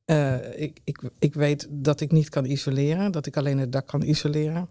Eh, 0.05 0.61
ik, 0.61 0.79
ik, 0.83 1.01
ik 1.19 1.33
weet 1.33 1.67
dat 1.69 2.01
ik 2.01 2.11
niet 2.11 2.29
kan 2.29 2.45
isoleren, 2.45 3.11
dat 3.11 3.25
ik 3.25 3.37
alleen 3.37 3.57
het 3.57 3.71
dak 3.71 3.87
kan 3.87 4.01
isoleren. 4.01 4.69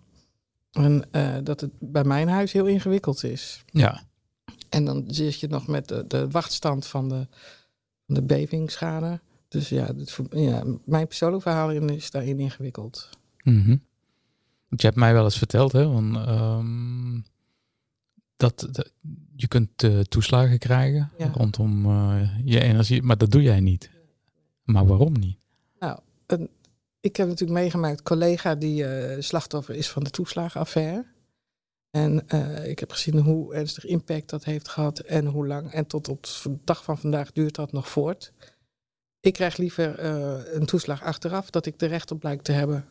En 0.72 1.04
eh, 1.10 1.36
dat 1.42 1.60
het 1.60 1.70
bij 1.78 2.04
mijn 2.04 2.28
huis 2.28 2.52
heel 2.52 2.66
ingewikkeld 2.66 3.24
is. 3.24 3.64
Ja, 3.66 4.02
En 4.68 4.84
dan 4.84 5.04
zit 5.06 5.40
je 5.40 5.48
nog 5.48 5.66
met 5.66 5.88
de, 5.88 6.04
de 6.06 6.28
wachtstand 6.28 6.86
van 6.86 7.08
de, 7.08 7.26
de 8.06 8.22
bevingsschade. 8.22 9.20
Dus 9.48 9.68
ja, 9.68 9.92
ja, 10.30 10.64
mijn 10.84 11.06
persoonlijk 11.06 11.42
verhaal 11.42 11.70
is 11.70 12.10
daarin 12.10 12.38
ingewikkeld. 12.38 13.08
Want 14.68 14.80
je 14.80 14.86
hebt 14.86 14.96
mij 14.98 15.12
wel 15.12 15.24
eens 15.24 15.38
verteld, 15.38 15.72
hè, 15.72 15.82
van, 15.82 16.16
ehm, 16.16 17.20
dat, 18.36 18.68
dat 18.72 18.92
je 19.36 19.48
kunt 19.48 19.82
eh, 19.82 20.00
toeslagen 20.00 20.58
krijgen 20.58 21.10
Ja. 21.18 21.30
rondom 21.34 21.84
eh, 21.84 22.30
je 22.44 22.60
energie, 22.60 23.02
maar 23.02 23.18
dat 23.18 23.30
doe 23.30 23.42
jij 23.42 23.60
niet. 23.60 23.90
Maar 24.64 24.86
waarom 24.86 25.12
niet? 25.12 25.38
Nou, 25.78 25.98
een, 26.26 26.48
ik 27.00 27.16
heb 27.16 27.28
natuurlijk 27.28 27.58
meegemaakt, 27.60 28.02
collega 28.02 28.54
die 28.54 28.84
eh, 28.84 29.20
slachtoffer 29.20 29.74
is 29.74 29.88
van 29.88 30.04
de 30.04 30.10
toeslagenaffaire. 30.10 31.06
En 31.90 32.28
ik 32.68 32.78
heb 32.78 32.90
gezien 32.90 33.18
hoe 33.18 33.54
ernstig 33.54 33.84
impact 33.84 34.30
dat 34.30 34.44
heeft 34.44 34.68
gehad 34.68 34.98
en 34.98 35.26
hoe 35.26 35.46
lang. 35.46 35.72
En 35.72 35.86
tot 35.86 36.08
op 36.08 36.22
de 36.22 36.58
dag 36.64 36.84
van 36.84 36.98
vandaag 36.98 37.32
duurt 37.32 37.54
dat 37.54 37.72
nog 37.72 37.88
voort. 37.88 38.32
Ik 39.20 39.32
krijg 39.32 39.56
liever 39.56 39.98
eh, 39.98 40.54
een 40.54 40.66
toeslag 40.66 41.02
achteraf, 41.02 41.50
dat 41.50 41.66
ik 41.66 41.80
er 41.80 41.88
recht 41.88 42.10
op 42.10 42.22
lijkt 42.22 42.44
te 42.44 42.52
hebben. 42.52 42.88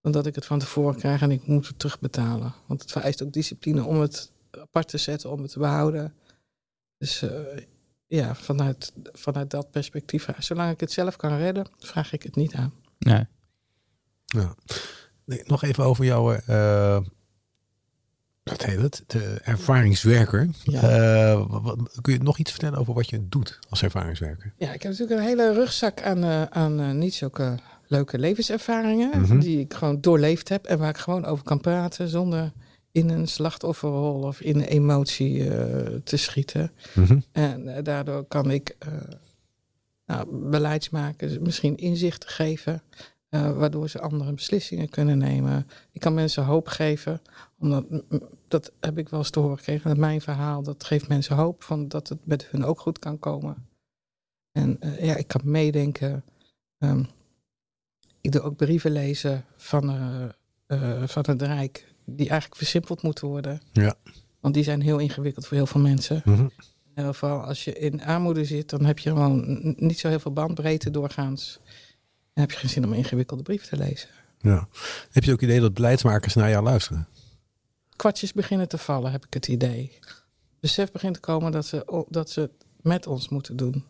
Dan 0.00 0.12
dat 0.12 0.26
ik 0.26 0.34
het 0.34 0.46
van 0.46 0.58
tevoren 0.58 0.96
krijg 0.96 1.22
en 1.22 1.30
ik 1.30 1.46
moet 1.46 1.66
het 1.66 1.78
terugbetalen. 1.78 2.54
Want 2.66 2.82
het 2.82 2.92
vereist 2.92 3.22
ook 3.22 3.32
discipline 3.32 3.84
om 3.84 4.00
het 4.00 4.32
apart 4.50 4.88
te 4.88 4.98
zetten, 4.98 5.30
om 5.30 5.42
het 5.42 5.50
te 5.50 5.58
behouden. 5.58 6.14
Dus 6.98 7.22
eh, 7.22 7.62
ja, 8.06 8.34
vanuit, 8.34 8.92
vanuit 9.12 9.50
dat 9.50 9.70
perspectief. 9.70 10.28
Zolang 10.38 10.72
ik 10.72 10.80
het 10.80 10.92
zelf 10.92 11.16
kan 11.16 11.36
redden, 11.36 11.66
vraag 11.78 12.12
ik 12.12 12.22
het 12.22 12.36
niet 12.36 12.54
aan. 12.54 12.74
Nee. 12.98 13.26
Ja. 14.24 14.54
Nee, 15.24 15.42
nog 15.44 15.62
even 15.62 15.84
over 15.84 16.04
jouw, 16.04 16.32
eh, 16.32 17.00
wat 18.44 18.64
heet 18.64 18.80
het, 18.80 19.02
de 19.06 19.40
ervaringswerker. 19.44 20.48
Ja. 20.64 20.80
Eh, 20.82 21.44
wat- 21.48 21.98
kun 22.00 22.12
je 22.12 22.18
nog 22.22 22.38
iets 22.38 22.50
vertellen 22.50 22.78
over 22.78 22.94
wat 22.94 23.08
je 23.10 23.28
doet 23.28 23.58
als 23.68 23.82
ervaringswerker? 23.82 24.52
Ja, 24.56 24.72
ik 24.72 24.82
heb 24.82 24.92
natuurlijk 24.92 25.20
een 25.20 25.26
hele 25.26 25.52
rugzak 25.52 26.02
aan, 26.02 26.24
eh, 26.24 26.42
aan 26.42 26.80
eh, 26.80 26.90
niet 26.90 27.14
zulke 27.14 27.58
leuke 27.86 28.18
levenservaringen. 28.18 29.20
Mhm. 29.20 29.38
Die 29.38 29.58
ik 29.60 29.74
gewoon 29.74 30.00
doorleefd 30.00 30.48
heb 30.48 30.64
en 30.64 30.78
waar 30.78 30.88
ik 30.88 30.96
gewoon 30.98 31.24
over 31.24 31.44
kan 31.44 31.60
praten 31.60 32.08
zonder 32.08 32.52
in 32.92 33.08
een 33.10 33.26
slachtofferrol 33.28 34.22
of 34.22 34.40
in 34.40 34.56
een 34.56 34.64
emotie 34.66 35.48
te 36.04 36.16
schieten. 36.16 36.70
En 37.32 37.68
eh, 37.76 37.82
daardoor 37.84 38.24
kan 38.24 38.50
ik 38.50 38.76
nou, 40.06 40.26
beleidsmakers 40.50 41.38
misschien 41.38 41.76
inzichten 41.76 42.28
geven, 42.28 42.82
waardoor 43.28 43.88
ze 43.88 44.00
andere 44.00 44.32
beslissingen 44.32 44.88
kunnen 44.88 45.18
nemen. 45.18 45.66
Ik 45.92 46.00
kan 46.00 46.14
mensen 46.14 46.44
hoop 46.44 46.68
geven, 46.68 47.20
omdat 47.64 47.84
dat 48.48 48.72
heb 48.80 48.98
ik 48.98 49.08
wel 49.08 49.20
eens 49.20 49.30
te 49.30 49.40
horen 49.40 49.56
gekregen. 49.58 49.88
Dat 49.88 49.98
mijn 49.98 50.20
verhaal, 50.20 50.62
dat 50.62 50.84
geeft 50.84 51.08
mensen 51.08 51.36
hoop 51.36 51.62
van 51.62 51.88
dat 51.88 52.08
het 52.08 52.26
met 52.26 52.46
hun 52.50 52.64
ook 52.64 52.80
goed 52.80 52.98
kan 52.98 53.18
komen. 53.18 53.66
En 54.52 54.80
eh, 54.80 55.04
ja, 55.04 55.16
ik 55.16 55.26
kan 55.26 55.40
meedenken. 55.44 56.24
Ehm, 56.78 57.04
ik 58.20 58.32
doe 58.32 58.42
ook 58.42 58.56
brieven 58.56 58.90
lezen 58.90 59.44
van, 59.56 59.90
eh, 59.90 60.24
eh, 60.66 61.08
van 61.08 61.24
het 61.26 61.42
Rijk, 61.42 61.94
die 62.04 62.28
eigenlijk 62.28 62.56
versimpeld 62.56 63.02
moeten 63.02 63.28
worden. 63.28 63.60
Ja. 63.72 63.94
Want 64.40 64.54
die 64.54 64.64
zijn 64.64 64.80
heel 64.80 64.98
ingewikkeld 64.98 65.46
voor 65.46 65.56
heel 65.56 65.66
veel 65.66 65.80
mensen. 65.80 66.22
Mhm. 66.24 66.40
In 66.42 67.00
ieder 67.00 67.14
geval, 67.14 67.40
als 67.40 67.64
je 67.64 67.78
in 67.78 68.02
armoede 68.02 68.44
zit, 68.44 68.70
dan 68.70 68.84
heb 68.84 68.98
je 68.98 69.10
gewoon 69.10 69.74
niet 69.76 69.98
zo 69.98 70.08
heel 70.08 70.20
veel 70.20 70.32
bandbreedte 70.32 70.90
doorgaans. 70.90 71.60
Dan 72.32 72.44
heb 72.44 72.50
je 72.50 72.56
geen 72.56 72.70
zin 72.70 72.84
om 72.84 72.92
ingewikkelde 72.92 73.42
brief 73.42 73.66
te 73.66 73.76
lezen. 73.76 74.08
Ja. 74.38 74.68
Heb 75.10 75.24
je 75.24 75.32
ook 75.32 75.40
idee 75.40 75.60
dat 75.60 75.74
beleidsmakers 75.74 76.34
naar 76.34 76.50
jou 76.50 76.64
luisteren? 76.64 77.08
Kwartjes 77.96 78.32
beginnen 78.32 78.68
te 78.68 78.78
vallen, 78.78 79.10
heb 79.10 79.24
ik 79.24 79.34
het 79.34 79.48
idee. 79.48 79.98
Besef 80.60 80.92
begint 80.92 81.14
te 81.14 81.20
komen 81.20 81.52
dat 81.52 81.66
ze, 81.66 82.04
dat 82.08 82.30
ze 82.30 82.40
het 82.40 82.64
met 82.80 83.06
ons 83.06 83.28
moeten 83.28 83.56
doen. 83.56 83.84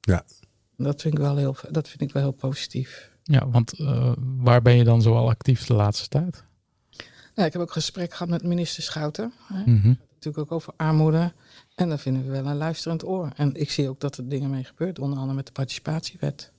Ja. 0.00 0.24
Dat 0.76 1.00
vind 1.00 1.14
ik 1.14 1.20
wel 1.20 1.36
heel, 1.36 1.56
dat 1.70 1.88
vind 1.88 2.00
ik 2.00 2.12
wel 2.12 2.22
heel 2.22 2.32
positief. 2.32 3.10
Ja, 3.22 3.48
want 3.48 3.72
eh, 3.78 4.12
waar 4.18 4.62
ben 4.62 4.76
je 4.76 4.84
dan 4.84 5.02
zoal 5.02 5.28
actief 5.28 5.66
de 5.66 5.74
laatste 5.74 6.08
tijd? 6.08 6.44
Nou, 7.34 7.46
ik 7.46 7.52
heb 7.52 7.62
ook 7.62 7.68
een 7.68 7.82
gesprek 7.82 8.12
gehad 8.12 8.28
met 8.28 8.42
minister 8.42 8.82
Schouten. 8.82 9.32
Hè? 9.52 9.60
Mhm. 9.60 9.94
Natuurlijk 10.12 10.38
ook 10.38 10.52
over 10.52 10.72
armoede. 10.76 11.32
En 11.74 11.88
daar 11.88 11.98
vinden 11.98 12.24
we 12.24 12.30
wel 12.30 12.46
een 12.46 12.56
luisterend 12.56 13.04
oor. 13.04 13.30
En 13.36 13.54
ik 13.54 13.70
zie 13.70 13.88
ook 13.88 14.00
dat 14.00 14.16
er 14.16 14.28
dingen 14.28 14.50
mee 14.50 14.64
gebeuren, 14.64 15.02
onder 15.02 15.18
andere 15.18 15.36
met 15.36 15.46
de 15.46 15.52
participatiewet. 15.52 16.52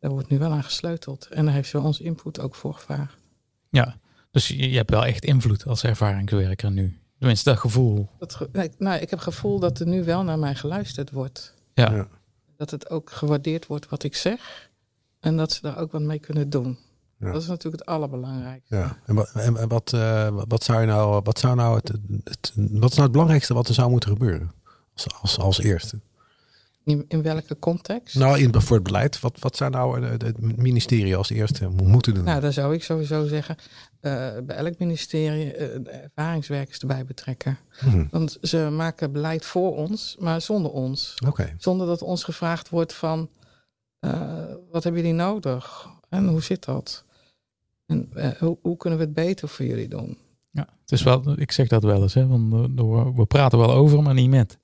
Daar 0.00 0.10
wordt 0.10 0.28
nu 0.28 0.38
wel 0.38 0.50
aan 0.50 0.64
gesleuteld. 0.64 1.26
En 1.26 1.44
daar 1.44 1.54
heeft 1.54 1.68
ze 1.68 1.80
ons 1.80 2.00
input 2.00 2.40
ook 2.40 2.54
voor 2.54 2.74
gevraagd. 2.74 3.16
Ja, 3.68 3.96
dus 4.36 4.48
je, 4.48 4.70
je 4.70 4.76
hebt 4.76 4.90
wel 4.90 5.04
echt 5.04 5.24
invloed 5.24 5.66
als 5.66 5.84
ervaringswerker 5.84 6.70
nu. 6.70 6.98
Tenminste, 7.18 7.50
dat 7.50 7.58
gevoel. 7.58 8.08
Dat 8.18 8.34
ge- 8.34 8.48
nee, 8.52 8.70
nou, 8.78 8.94
ik 8.94 9.10
heb 9.10 9.18
het 9.18 9.28
gevoel 9.34 9.58
dat 9.58 9.78
er 9.80 9.86
nu 9.86 10.04
wel 10.04 10.22
naar 10.22 10.38
mij 10.38 10.54
geluisterd 10.54 11.10
wordt. 11.10 11.54
Ja, 11.74 11.90
Ja. 11.92 12.08
Dat 12.56 12.70
het 12.70 12.90
ook 12.90 13.10
gewaardeerd 13.10 13.66
wordt 13.66 13.88
wat 13.88 14.02
ik 14.02 14.16
zeg. 14.16 14.70
En 15.20 15.36
dat 15.36 15.52
ze 15.52 15.60
daar 15.62 15.78
ook 15.78 15.92
wat 15.92 16.00
mee 16.02 16.18
kunnen 16.18 16.50
doen. 16.50 16.78
Ja. 17.18 17.32
Dat 17.32 17.42
is 17.42 17.48
natuurlijk 17.48 17.82
het 17.82 17.88
allerbelangrijkste. 17.94 18.76
Ja. 18.76 18.98
En, 19.06 19.14
wat, 19.14 19.30
en, 19.34 19.56
en 19.56 19.68
wat, 19.68 19.92
eh, 19.92 20.42
wat 20.48 20.64
zou 20.64 20.80
je 20.80 20.86
nou, 20.86 21.20
wat 21.24 21.38
zou 21.38 21.54
nou 21.54 21.76
het, 21.76 21.88
het, 22.24 22.52
wat 22.54 22.90
is 22.90 22.96
nou 22.96 23.02
het 23.02 23.12
belangrijkste 23.12 23.54
wat 23.54 23.68
er 23.68 23.74
zou 23.74 23.90
moeten 23.90 24.10
gebeuren? 24.10 24.52
Als, 24.94 25.06
als, 25.20 25.38
als 25.38 25.60
eerste. 25.60 26.00
In, 26.86 27.04
in 27.08 27.22
welke 27.22 27.58
context? 27.58 28.14
Nou, 28.14 28.38
in, 28.38 28.60
voor 28.60 28.76
het 28.76 28.84
beleid, 28.84 29.20
wat, 29.20 29.38
wat 29.38 29.56
zou 29.56 29.70
nou 29.70 30.04
het, 30.04 30.22
het 30.22 30.56
ministerie 30.56 31.16
als 31.16 31.30
eerste 31.30 31.68
mo- 31.68 31.84
moeten 31.84 32.14
doen? 32.14 32.24
Nou, 32.24 32.40
daar 32.40 32.52
zou 32.52 32.74
ik 32.74 32.82
sowieso 32.84 33.26
zeggen, 33.26 33.56
eh, 34.00 34.10
bij 34.44 34.56
elk 34.56 34.78
ministerie 34.78 35.52
eh, 35.52 36.02
ervaringswerkers 36.02 36.78
erbij 36.78 37.04
betrekken. 37.04 37.58
Mhm. 37.84 38.04
Want 38.10 38.38
ze 38.42 38.68
maken 38.72 39.12
beleid 39.12 39.44
voor 39.44 39.76
ons, 39.76 40.16
maar 40.18 40.40
zonder 40.40 40.70
ons. 40.70 41.14
Oké. 41.26 41.54
Zonder 41.58 41.86
dat 41.86 42.02
ons 42.02 42.24
gevraagd 42.24 42.68
wordt 42.68 42.92
van, 42.94 43.28
eh, 43.98 44.42
wat 44.70 44.84
hebben 44.84 45.02
jullie 45.02 45.16
nodig? 45.16 45.88
En 46.08 46.28
hoe 46.28 46.42
zit 46.42 46.64
dat? 46.64 47.04
En 47.86 48.08
eh, 48.14 48.30
hoe, 48.30 48.58
hoe 48.62 48.76
kunnen 48.76 48.98
we 48.98 49.04
het 49.04 49.14
beter 49.14 49.48
voor 49.48 49.66
jullie 49.66 49.88
doen? 49.88 50.18
ja. 50.50 50.68
Het 50.80 50.92
is 50.92 51.02
wel, 51.02 51.22
ik 51.36 51.52
zeg 51.52 51.68
dat 51.68 51.82
wel 51.82 52.02
eens, 52.02 52.14
hè, 52.14 52.26
want 52.26 52.52
eh, 52.78 53.16
we 53.16 53.24
praten 53.26 53.58
wel 53.58 53.72
over, 53.72 54.02
maar 54.02 54.14
niet 54.14 54.30
met. 54.30 54.58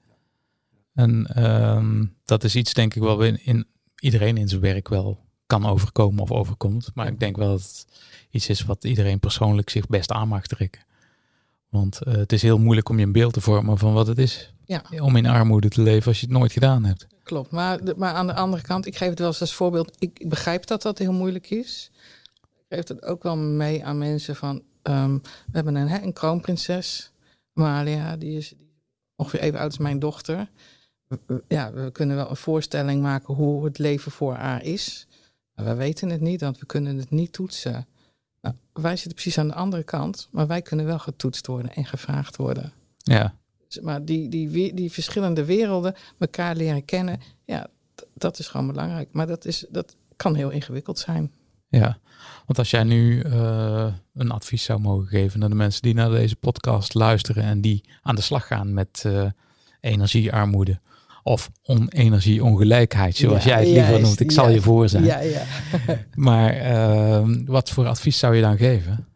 En 0.95 1.27
ehm, 1.27 2.05
dat 2.25 2.45
is 2.45 2.57
iets, 2.57 2.75
denk 2.75 2.95
ik, 2.95 3.03
wel 3.03 3.23
in, 3.23 3.45
in 3.45 3.67
iedereen 3.99 4.37
in 4.37 4.49
zijn 4.49 4.61
werk 4.61 4.89
wel 4.89 5.19
kan 5.47 5.67
overkomen 5.67 6.23
of 6.23 6.31
overkomt. 6.31 6.91
Maar 6.95 7.07
ik 7.07 7.21
denk 7.21 7.37
wel 7.37 7.49
dat 7.49 7.61
het 7.61 7.87
iets 8.31 8.49
is 8.49 8.63
wat 8.63 8.85
iedereen 8.85 9.19
persoonlijk 9.21 9.71
zich 9.71 9.87
best 9.87 10.11
aan 10.13 10.29
mag 10.29 10.47
trekken. 10.47 10.85
Want 11.69 12.03
eh, 12.03 12.15
het 12.15 12.33
is 12.33 12.43
heel 12.43 12.59
moeilijk 12.59 12.89
om 12.89 12.99
je 12.99 13.05
een 13.05 13.13
beeld 13.13 13.33
te 13.33 13.41
vormen 13.41 13.79
van 13.79 13.93
wat 13.93 14.07
het 14.07 14.19
is 14.19 14.53
Ja. 14.65 14.83
om 15.01 15.17
in 15.17 15.27
armoede 15.27 15.69
te 15.69 15.83
leven 15.83 16.07
als 16.07 16.21
je 16.21 16.27
het 16.27 16.35
nooit 16.37 16.53
gedaan 16.53 16.85
hebt. 16.85 17.07
Klopt, 17.23 17.51
maar, 17.51 17.81
maar 17.97 18.15
aan 18.15 18.27
de 18.27 18.35
andere 18.35 18.63
kant, 18.63 18.87
ik 18.87 18.97
geef 18.97 19.09
het 19.09 19.19
wel 19.19 19.29
eens 19.29 19.41
als 19.41 19.55
voorbeeld. 19.55 19.97
Ik, 19.99 20.29
begrijp 20.29 20.67
dat 20.67 20.83
dat 20.83 20.99
heel 20.99 21.13
moeilijk 21.13 21.51
is. 21.51 21.91
Ik 22.43 22.51
geef 22.69 22.89
het 22.89 23.03
ook 23.03 23.23
wel 23.23 23.37
mee 23.37 23.85
aan 23.85 23.99
mensen 23.99 24.37
van... 24.37 24.63
ehm, 24.83 25.13
we 25.23 25.53
hebben 25.53 25.75
een, 25.75 25.89
hè, 25.89 26.03
een 26.03 26.13
kroonprinses, 26.13 27.13
is 27.55 28.19
die 28.19 28.37
is 28.37 28.55
ongeveer 29.17 29.41
even 29.41 29.59
oud 29.59 29.69
als 29.69 29.79
mijn 29.79 29.99
dochter. 29.99 30.51
Ja, 31.49 31.73
we 31.73 31.91
kunnen 31.91 32.17
wel 32.17 32.31
een 32.31 32.37
voorstelling 32.37 33.03
maken 33.03 33.35
hoe 33.35 33.65
het 33.65 33.79
leven 33.79 34.13
voor 34.13 34.35
haar 34.35 34.63
is. 34.63 35.07
Maar 35.55 35.65
we 35.65 35.75
weten 35.75 36.09
het 36.11 36.21
niet, 36.21 36.41
want 36.41 36.59
we 36.59 36.67
kunnen 36.67 36.97
het 36.97 37.11
niet 37.11 37.33
toetsen. 37.33 37.87
Nou, 38.41 38.55
wij 38.73 38.97
zitten 38.97 39.13
precies 39.13 39.39
aan 39.39 39.49
de 39.49 39.55
andere 39.55 39.83
kant, 39.83 40.29
maar 40.31 40.47
wij 40.47 40.63
kunnen 40.63 40.87
wel 40.87 40.99
getoetst 40.99 41.47
worden 41.47 41.73
en 41.75 41.85
gevraagd 41.85 42.37
worden. 42.37 42.73
Ja, 42.97 43.35
Maar 43.83 44.05
die, 44.05 44.29
die, 44.29 44.75
die 44.75 44.93
verschillende 44.93 45.45
werelden 45.45 45.95
elkaar 46.19 46.57
leren 46.57 46.85
kennen, 46.85 47.21
ja, 47.45 47.67
dat 48.15 48.39
is 48.39 48.49
gewoon 48.49 48.67
belangrijk. 48.67 49.09
Maar 49.13 49.27
dat, 49.27 49.45
is, 49.45 49.65
dat 49.71 49.97
kan 50.17 50.35
heel 50.35 50.51
ingewikkeld 50.51 50.99
zijn. 50.99 51.33
ja. 51.69 52.01
Want 52.47 52.59
als 52.59 52.71
jij 52.71 52.85
nu 52.85 53.21
eh, 53.21 53.93
een 54.15 54.31
advies 54.31 54.65
zou 54.65 54.81
mogen 54.81 55.07
geven 55.07 55.41
naar 55.41 55.49
de 55.49 55.55
mensen 55.55 55.83
die 55.83 55.95
naar 55.95 56.11
deze 56.11 56.37
podcast 56.37 56.95
luisteren 56.95 57.45
en 57.45 57.61
die 57.61 57.85
aan 58.03 58.15
de 58.15 58.21
slag 58.21 58.47
gaan 58.47 58.75
met 58.75 59.03
eh, 59.07 59.27
energiearmoede 59.81 60.81
of 61.23 61.51
on-energieongelijkheid, 61.63 63.17
zoals 63.17 63.45
Ja, 63.45 63.49
jij 63.49 63.59
het 63.59 63.69
liever 63.69 63.91
juist, 63.91 64.03
noemt. 64.05 64.21
Ik 64.21 64.31
zal 64.31 64.49
je 64.49 64.61
voor 64.61 64.89
zijn. 64.89 65.05
Ja, 65.05 65.21
ja. 65.21 65.45
Maar 66.15 66.55
ehm, 66.55 67.45
wat 67.45 67.71
voor 67.71 67.87
advies 67.87 68.19
zou 68.19 68.35
je 68.35 68.43
dan 68.43 68.57
geven? 68.57 69.07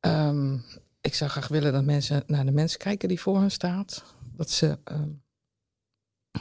Ehm, 0.00 0.56
ik 1.00 1.14
zou 1.14 1.30
graag 1.30 1.48
willen 1.48 1.72
dat 1.72 1.84
mensen 1.84 2.22
naar 2.26 2.44
de 2.44 2.52
mensen 2.52 2.78
kijken 2.78 3.08
die 3.08 3.20
voor 3.20 3.40
hen 3.40 3.50
staat. 3.50 4.04
Dat 4.36 4.50
ze 4.50 4.78
ehm, 4.84 5.08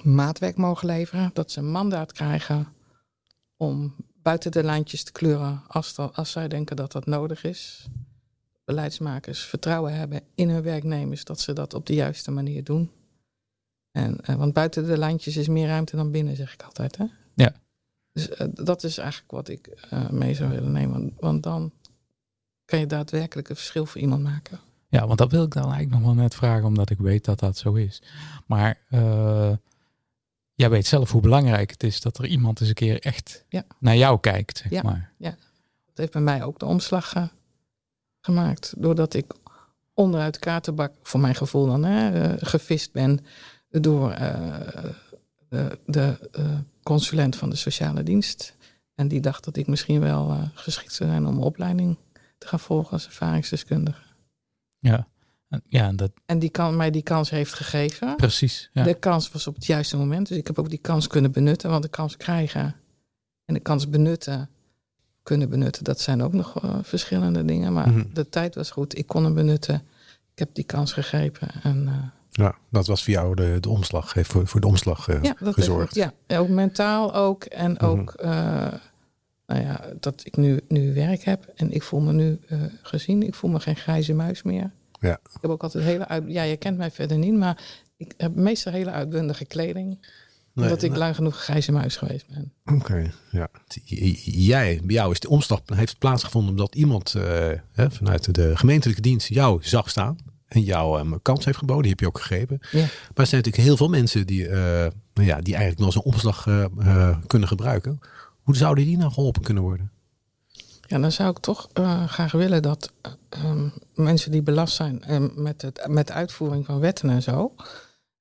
maatwerk 0.01 0.58
mogen 0.58 0.88
leveren. 0.88 1.29
Dat 1.34 1.51
ze 1.51 1.60
een 1.60 1.72
mandaat 1.72 2.12
krijgen 2.12 2.67
om 3.58 3.96
buiten 4.22 4.51
de 4.51 4.63
lijntjes 4.63 5.03
te 5.03 5.12
kleuren 5.12 5.62
als, 5.67 5.96
dat, 5.96 6.15
als 6.15 6.32
zij 6.32 6.48
denken 6.48 6.75
dat 6.75 6.91
dat 6.91 7.05
nodig 7.05 7.43
is. 7.43 7.88
Beleidsmakers 8.65 9.46
vertrouwen 9.46 9.93
hebben 9.96 10.22
in 10.36 10.50
hun 10.50 10.63
werknemers 10.63 11.24
dat 11.24 11.39
ze 11.39 11.53
dat 11.53 11.74
op 11.74 11.86
de 11.86 11.93
juiste 11.93 12.32
manier 12.32 12.63
doen. 12.63 12.91
En, 13.94 14.22
eh, 14.22 14.36
want 14.36 14.54
buiten 14.54 14.86
de 14.86 14.98
lijntjes 14.98 15.38
is 15.38 15.48
meer 15.48 15.68
ruimte 15.68 15.96
dan 15.96 16.12
binnen, 16.12 16.36
zeg 16.36 16.54
ik 16.54 16.64
altijd. 16.64 16.98
Hè? 16.98 17.06
Ja. 17.36 17.54
Dus 18.12 18.30
eh, 18.30 18.48
dat 18.54 18.84
is 18.84 18.98
eigenlijk 18.98 19.32
wat 19.32 19.48
ik 19.48 19.68
eh, 19.68 20.10
mee 20.10 20.34
zou 20.34 20.50
willen 20.50 20.72
nemen. 20.72 20.92
Want, 21.00 21.14
want 21.20 21.44
dan 21.44 21.72
kan 22.66 22.80
je 22.80 22.86
daadwerkelijk 22.86 23.50
een 23.50 23.56
verschil 23.56 23.86
voor 23.86 24.02
iemand 24.02 24.24
maken. 24.24 24.60
Ja, 24.88 25.08
want 25.08 25.18
dat 25.18 25.32
wil 25.32 25.44
ik 25.44 25.52
dan 25.52 25.64
eigenlijk 25.64 25.92
nog 25.92 26.02
wel 26.02 26.24
net 26.24 26.36
vragen, 26.36 26.66
omdat 26.66 26.90
ik 26.90 26.98
weet 26.98 27.26
dat 27.26 27.40
dat 27.40 27.58
zo 27.58 27.74
is. 27.74 28.02
Maar 28.46 28.78
jij 30.54 30.70
weet 30.70 30.88
zelf 30.88 31.12
hoe 31.12 31.22
belangrijk 31.22 31.72
het 31.72 31.84
is 31.84 32.02
dat 32.02 32.18
er 32.18 32.26
iemand 32.26 32.60
eens 32.60 32.70
een 32.70 32.76
keer 32.76 33.02
echt 33.02 33.46
Ja. 33.50 33.64
naar 33.80 33.96
jou 33.96 34.20
kijkt, 34.20 34.58
zeg 34.58 34.72
Ja. 34.72 34.82
maar. 34.82 35.12
Dat 35.20 35.98
heeft 35.98 36.12
bij 36.12 36.22
mij 36.22 36.44
ook 36.44 36.60
de 36.60 36.66
omslag 36.66 37.14
gemaakt. 38.22 38.74
Doordat 38.78 39.14
ik 39.14 39.34
onderuit 39.94 40.34
de 40.34 40.40
kaartenbak, 40.40 40.94
voor 41.04 41.20
mijn 41.20 41.36
gevoel 41.36 41.66
dan, 41.66 41.84
hè, 41.84 42.38
gevist 42.38 42.92
ben 42.92 43.20
door 43.82 44.12
eh, 44.12 44.60
de, 45.50 45.80
de 45.86 46.30
eh, 46.32 46.46
consulent 46.84 47.36
van 47.36 47.50
de 47.50 47.56
sociale 47.56 48.03
dienst. 48.03 48.56
En 48.96 49.08
die 49.08 49.20
dacht 49.22 49.44
dat 49.44 49.58
ik 49.58 49.68
misschien 49.68 50.00
wel 50.00 50.30
eh, 50.30 50.42
geschikt 50.53 50.94
zou 50.94 51.10
zijn 51.10 51.25
om 51.25 51.36
een 51.38 51.44
opleiding 51.44 51.98
te 52.38 52.48
gaan 52.48 52.60
volgen 52.60 52.92
als 52.92 53.06
ervaringsdeskundige. 53.06 54.01
Ja, 54.80 55.08
En- 55.50 55.63
ja 55.68 55.92
dat, 55.92 56.12
En 56.25 56.39
die 56.39 56.50
kan, 56.50 56.75
mij 56.77 56.92
die 56.92 57.01
kans 57.03 57.30
heeft 57.30 57.53
gegeven. 57.53 58.15
precies. 58.15 58.69
Ja. 58.74 58.84
De 58.84 58.93
kans 58.93 59.32
was 59.32 59.48
op 59.48 59.56
het 59.56 59.65
juiste 59.65 59.98
moment. 59.98 60.28
Dus 60.28 60.38
ik 60.38 60.48
heb 60.48 60.60
ook 60.60 60.69
die 60.69 60.78
kans 60.80 61.08
kunnen 61.08 61.32
benutten. 61.32 61.69
Want 61.69 61.84
de 61.84 61.89
kans 61.89 62.17
krijgen 62.17 62.76
en 63.45 63.54
de 63.54 63.60
kans 63.60 63.89
benutten, 63.89 64.50
kunnen 65.24 65.50
benutten, 65.50 65.84
dat 65.84 66.00
zijn 66.00 66.24
ook 66.24 66.34
nog 66.34 66.56
verschillende 66.82 67.45
dingen. 67.45 67.74
Maar 67.74 67.89
Mhm. 67.89 68.06
de 68.13 68.30
tijd 68.30 68.56
was 68.56 68.71
goed. 68.71 68.98
Ik 68.98 69.08
kon 69.08 69.24
hem 69.24 69.34
benutten. 69.34 69.76
Ik 70.32 70.39
heb 70.39 70.50
die 70.56 70.63
kans 70.63 70.93
gegrepen. 70.93 71.48
En 71.63 72.12
Ja, 72.36 72.56
dat 72.69 72.88
was 72.88 73.04
voor 73.04 73.13
jou 73.13 73.36
de, 73.36 73.58
de 73.60 73.69
omslag, 73.69 74.13
heeft 74.13 74.32
voor, 74.32 74.48
voor 74.48 74.62
de 74.62 74.67
omslag 74.67 75.08
eh, 75.08 75.22
ja, 75.22 75.36
dat 75.39 75.54
gezorgd. 75.54 75.96
Heeft, 75.96 76.13
ja, 76.28 76.38
ook 76.39 76.50
mentaal 76.50 77.13
ook. 77.13 77.43
En 77.43 77.72
Mhm. 77.72 77.86
ook 77.86 78.13
eh, 78.13 78.32
nou 79.48 79.62
ja, 79.62 79.82
dat 80.00 80.22
ik 80.26 80.38
nu, 80.38 80.60
nu 80.67 80.93
werk 80.93 81.24
heb. 81.24 81.52
En 81.56 81.72
ik 81.72 81.84
voel 81.84 82.00
me 82.00 82.13
nu 82.13 82.39
eh, 82.48 82.62
gezien. 82.82 83.24
Ik 83.24 83.36
voel 83.36 83.50
me 83.50 83.60
geen 83.60 83.76
grijze 83.76 84.13
muis 84.13 84.43
meer. 84.43 84.72
Ja. 85.00 85.13
Ik 85.13 85.41
heb 85.41 85.52
ook 85.52 85.63
altijd 85.63 85.84
hele 85.84 86.08
uit. 86.08 86.24
Ja, 86.28 86.43
je 86.43 86.58
kent 86.58 86.78
mij 86.78 86.91
verder 86.91 87.17
niet, 87.17 87.34
maar 87.34 87.63
ik 87.98 88.13
heb 88.17 88.36
meestal 88.36 88.72
hele 88.72 88.91
uitbundige 88.91 89.46
kleding. 89.46 90.08
Nee, 90.54 90.65
omdat 90.65 90.84
ik 90.84 90.96
lang 90.96 91.15
genoeg 91.15 91.36
grijze 91.43 91.72
muis 91.72 91.96
geweest 91.96 92.26
ben. 92.28 92.54
Oké, 92.76 93.12
ja. 93.32 93.48
Jij, 94.24 94.80
bij 94.84 94.96
jou 94.96 95.12
is 95.12 95.19
de 95.19 95.30
omslag 95.30 95.62
heeft 95.74 95.98
plaatsgevonden 95.98 96.50
omdat 96.50 96.76
iemand 96.76 97.13
hè, 97.72 97.91
vanuit 97.91 98.36
de 98.36 98.58
gemeentelijke 98.58 99.02
dienst 99.02 99.28
jou 99.28 99.63
zag 99.63 99.89
staan 99.89 100.17
en 100.54 100.62
jou 100.62 101.00
een 101.00 101.22
kans 101.22 101.46
heeft 101.46 101.58
geboden. 101.58 101.82
Die 101.82 101.92
heb 101.92 102.00
je 102.00 102.08
ook 102.08 102.20
gegrepen. 102.20 102.58
Ja. 102.72 102.80
Maar 102.80 102.89
er 103.13 103.28
zijn 103.28 103.42
natuurlijk 103.42 103.68
heel 103.68 103.78
veel 103.78 103.89
mensen 103.89 104.28
die, 104.28 104.48
eh, 104.48 104.92
nou 105.13 105.28
ja, 105.28 105.42
die 105.42 105.56
eigenlijk 105.56 105.86
nog 105.86 105.96
een 105.96 106.12
omslag 106.12 106.48
eh, 106.48 107.18
kunnen 107.28 107.48
gebruiken. 107.48 108.00
Hoe 108.42 108.56
zouden 108.56 108.86
die 108.86 108.98
nou 108.98 109.12
geholpen 109.12 109.42
kunnen 109.42 109.63
worden? 109.63 109.92
Ja, 110.82 111.00
dan 111.00 111.12
zou 111.12 111.30
ik 111.30 111.39
toch 111.39 111.70
graag 112.08 112.32
willen 112.32 112.62
dat 112.62 112.92
eh, 113.02 113.12
ehm, 113.30 113.68
mensen 113.96 114.32
die 114.32 114.42
belast 114.42 114.76
zijn 114.76 115.04
eh, 115.04 115.26
met, 115.36 115.62
het, 115.62 115.88
met 115.88 116.08
de 116.08 116.13
uitvoering 116.13 116.66
van 116.66 116.80
wetten 116.80 117.10
en 117.10 117.22
zo. 117.22 117.54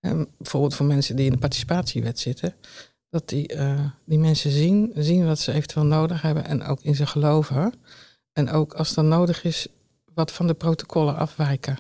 En 0.01 0.29
bijvoorbeeld 0.39 0.75
voor 0.75 0.87
mensen 0.87 1.17
die 1.17 1.27
in 1.27 1.33
de 1.33 1.39
participatiewet 1.39 2.19
zitten. 2.19 2.55
Dat 3.11 3.29
die, 3.29 3.57
die 4.05 4.19
mensen 4.19 4.51
zien, 4.51 4.93
zien 4.95 5.27
wat 5.27 5.39
ze 5.39 5.53
eventueel 5.53 5.85
nodig 5.85 6.23
hebben 6.23 6.45
en 6.45 6.65
ook 6.65 6.81
in 6.83 6.95
ze 6.95 7.07
geloven. 7.07 7.75
En 8.33 8.51
ook 8.51 8.75
als 8.75 8.95
dat 8.95 9.05
nodig 9.05 9.45
is, 9.45 9.67
wat 10.15 10.33
van 10.33 10.47
de 10.47 10.55
protocollen 10.55 11.17
afwijken. 11.17 11.79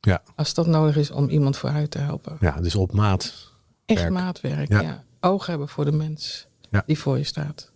Ja. 0.00 0.22
Als 0.36 0.54
dat 0.54 0.66
nodig 0.66 0.96
is 0.96 1.10
om 1.10 1.28
iemand 1.28 1.56
vooruit 1.56 1.90
te 1.90 1.98
helpen. 1.98 2.36
Ja, 2.40 2.60
dus 2.60 2.74
op 2.74 2.92
maat. 2.92 3.52
Echt 3.86 4.00
werk. 4.00 4.12
maatwerk, 4.12 4.68
Ja. 4.68 4.80
ja. 4.80 5.04
Oog 5.20 5.46
hebben 5.46 5.68
voor 5.68 5.84
de 5.84 5.92
mens 5.92 6.46
Ja. 6.70 6.82
die 6.86 6.98
voor 6.98 7.18
je 7.18 7.24
staat. 7.24 7.72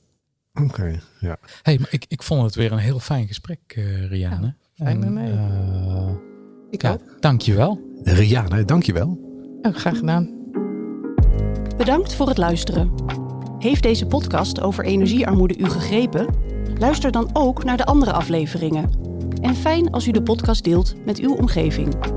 Oké, 0.63 1.01
ja. 1.21 1.37
Hey, 1.63 1.79
maar 1.79 1.89
ik, 1.91 2.05
ik 2.09 2.23
vond 2.23 2.43
het 2.43 2.55
weer 2.55 2.73
een 2.73 2.79
heel 2.79 2.99
fijn 2.99 3.27
gesprek, 3.27 3.61
eh 3.67 4.09
Rianne. 4.09 4.55
Ja, 4.73 4.85
fijn, 4.85 5.05
En, 5.05 5.13
nee. 5.13 5.33
eh, 5.33 6.11
Ik 6.71 6.83
ja, 6.83 6.93
ook. 6.93 7.01
dankjewel. 7.21 7.81
Rianne, 8.03 8.65
dankjewel. 8.65 9.19
Ja, 9.63 9.73
graag 9.73 9.99
gedaan. 9.99 10.31
Bedankt 11.77 12.15
voor 12.15 12.29
het 12.29 12.39
luisteren. 12.39 12.93
Heeft 13.59 13.83
deze 13.83 14.07
podcast 14.07 14.61
over 14.61 14.85
energiearmoede 14.85 15.57
u 15.59 15.65
gegrepen? 15.65 16.35
Luister 16.79 17.11
dan 17.13 17.31
ook 17.33 17.65
naar 17.65 17.77
de 17.77 17.85
andere 17.85 18.13
afleveringen. 18.13 18.91
En 19.41 19.55
fijn 19.55 19.91
als 19.91 20.07
u 20.07 20.11
de 20.11 20.23
podcast 20.23 20.65
deelt 20.65 21.05
met 21.05 21.19
uw 21.19 21.35
omgeving. 21.35 22.14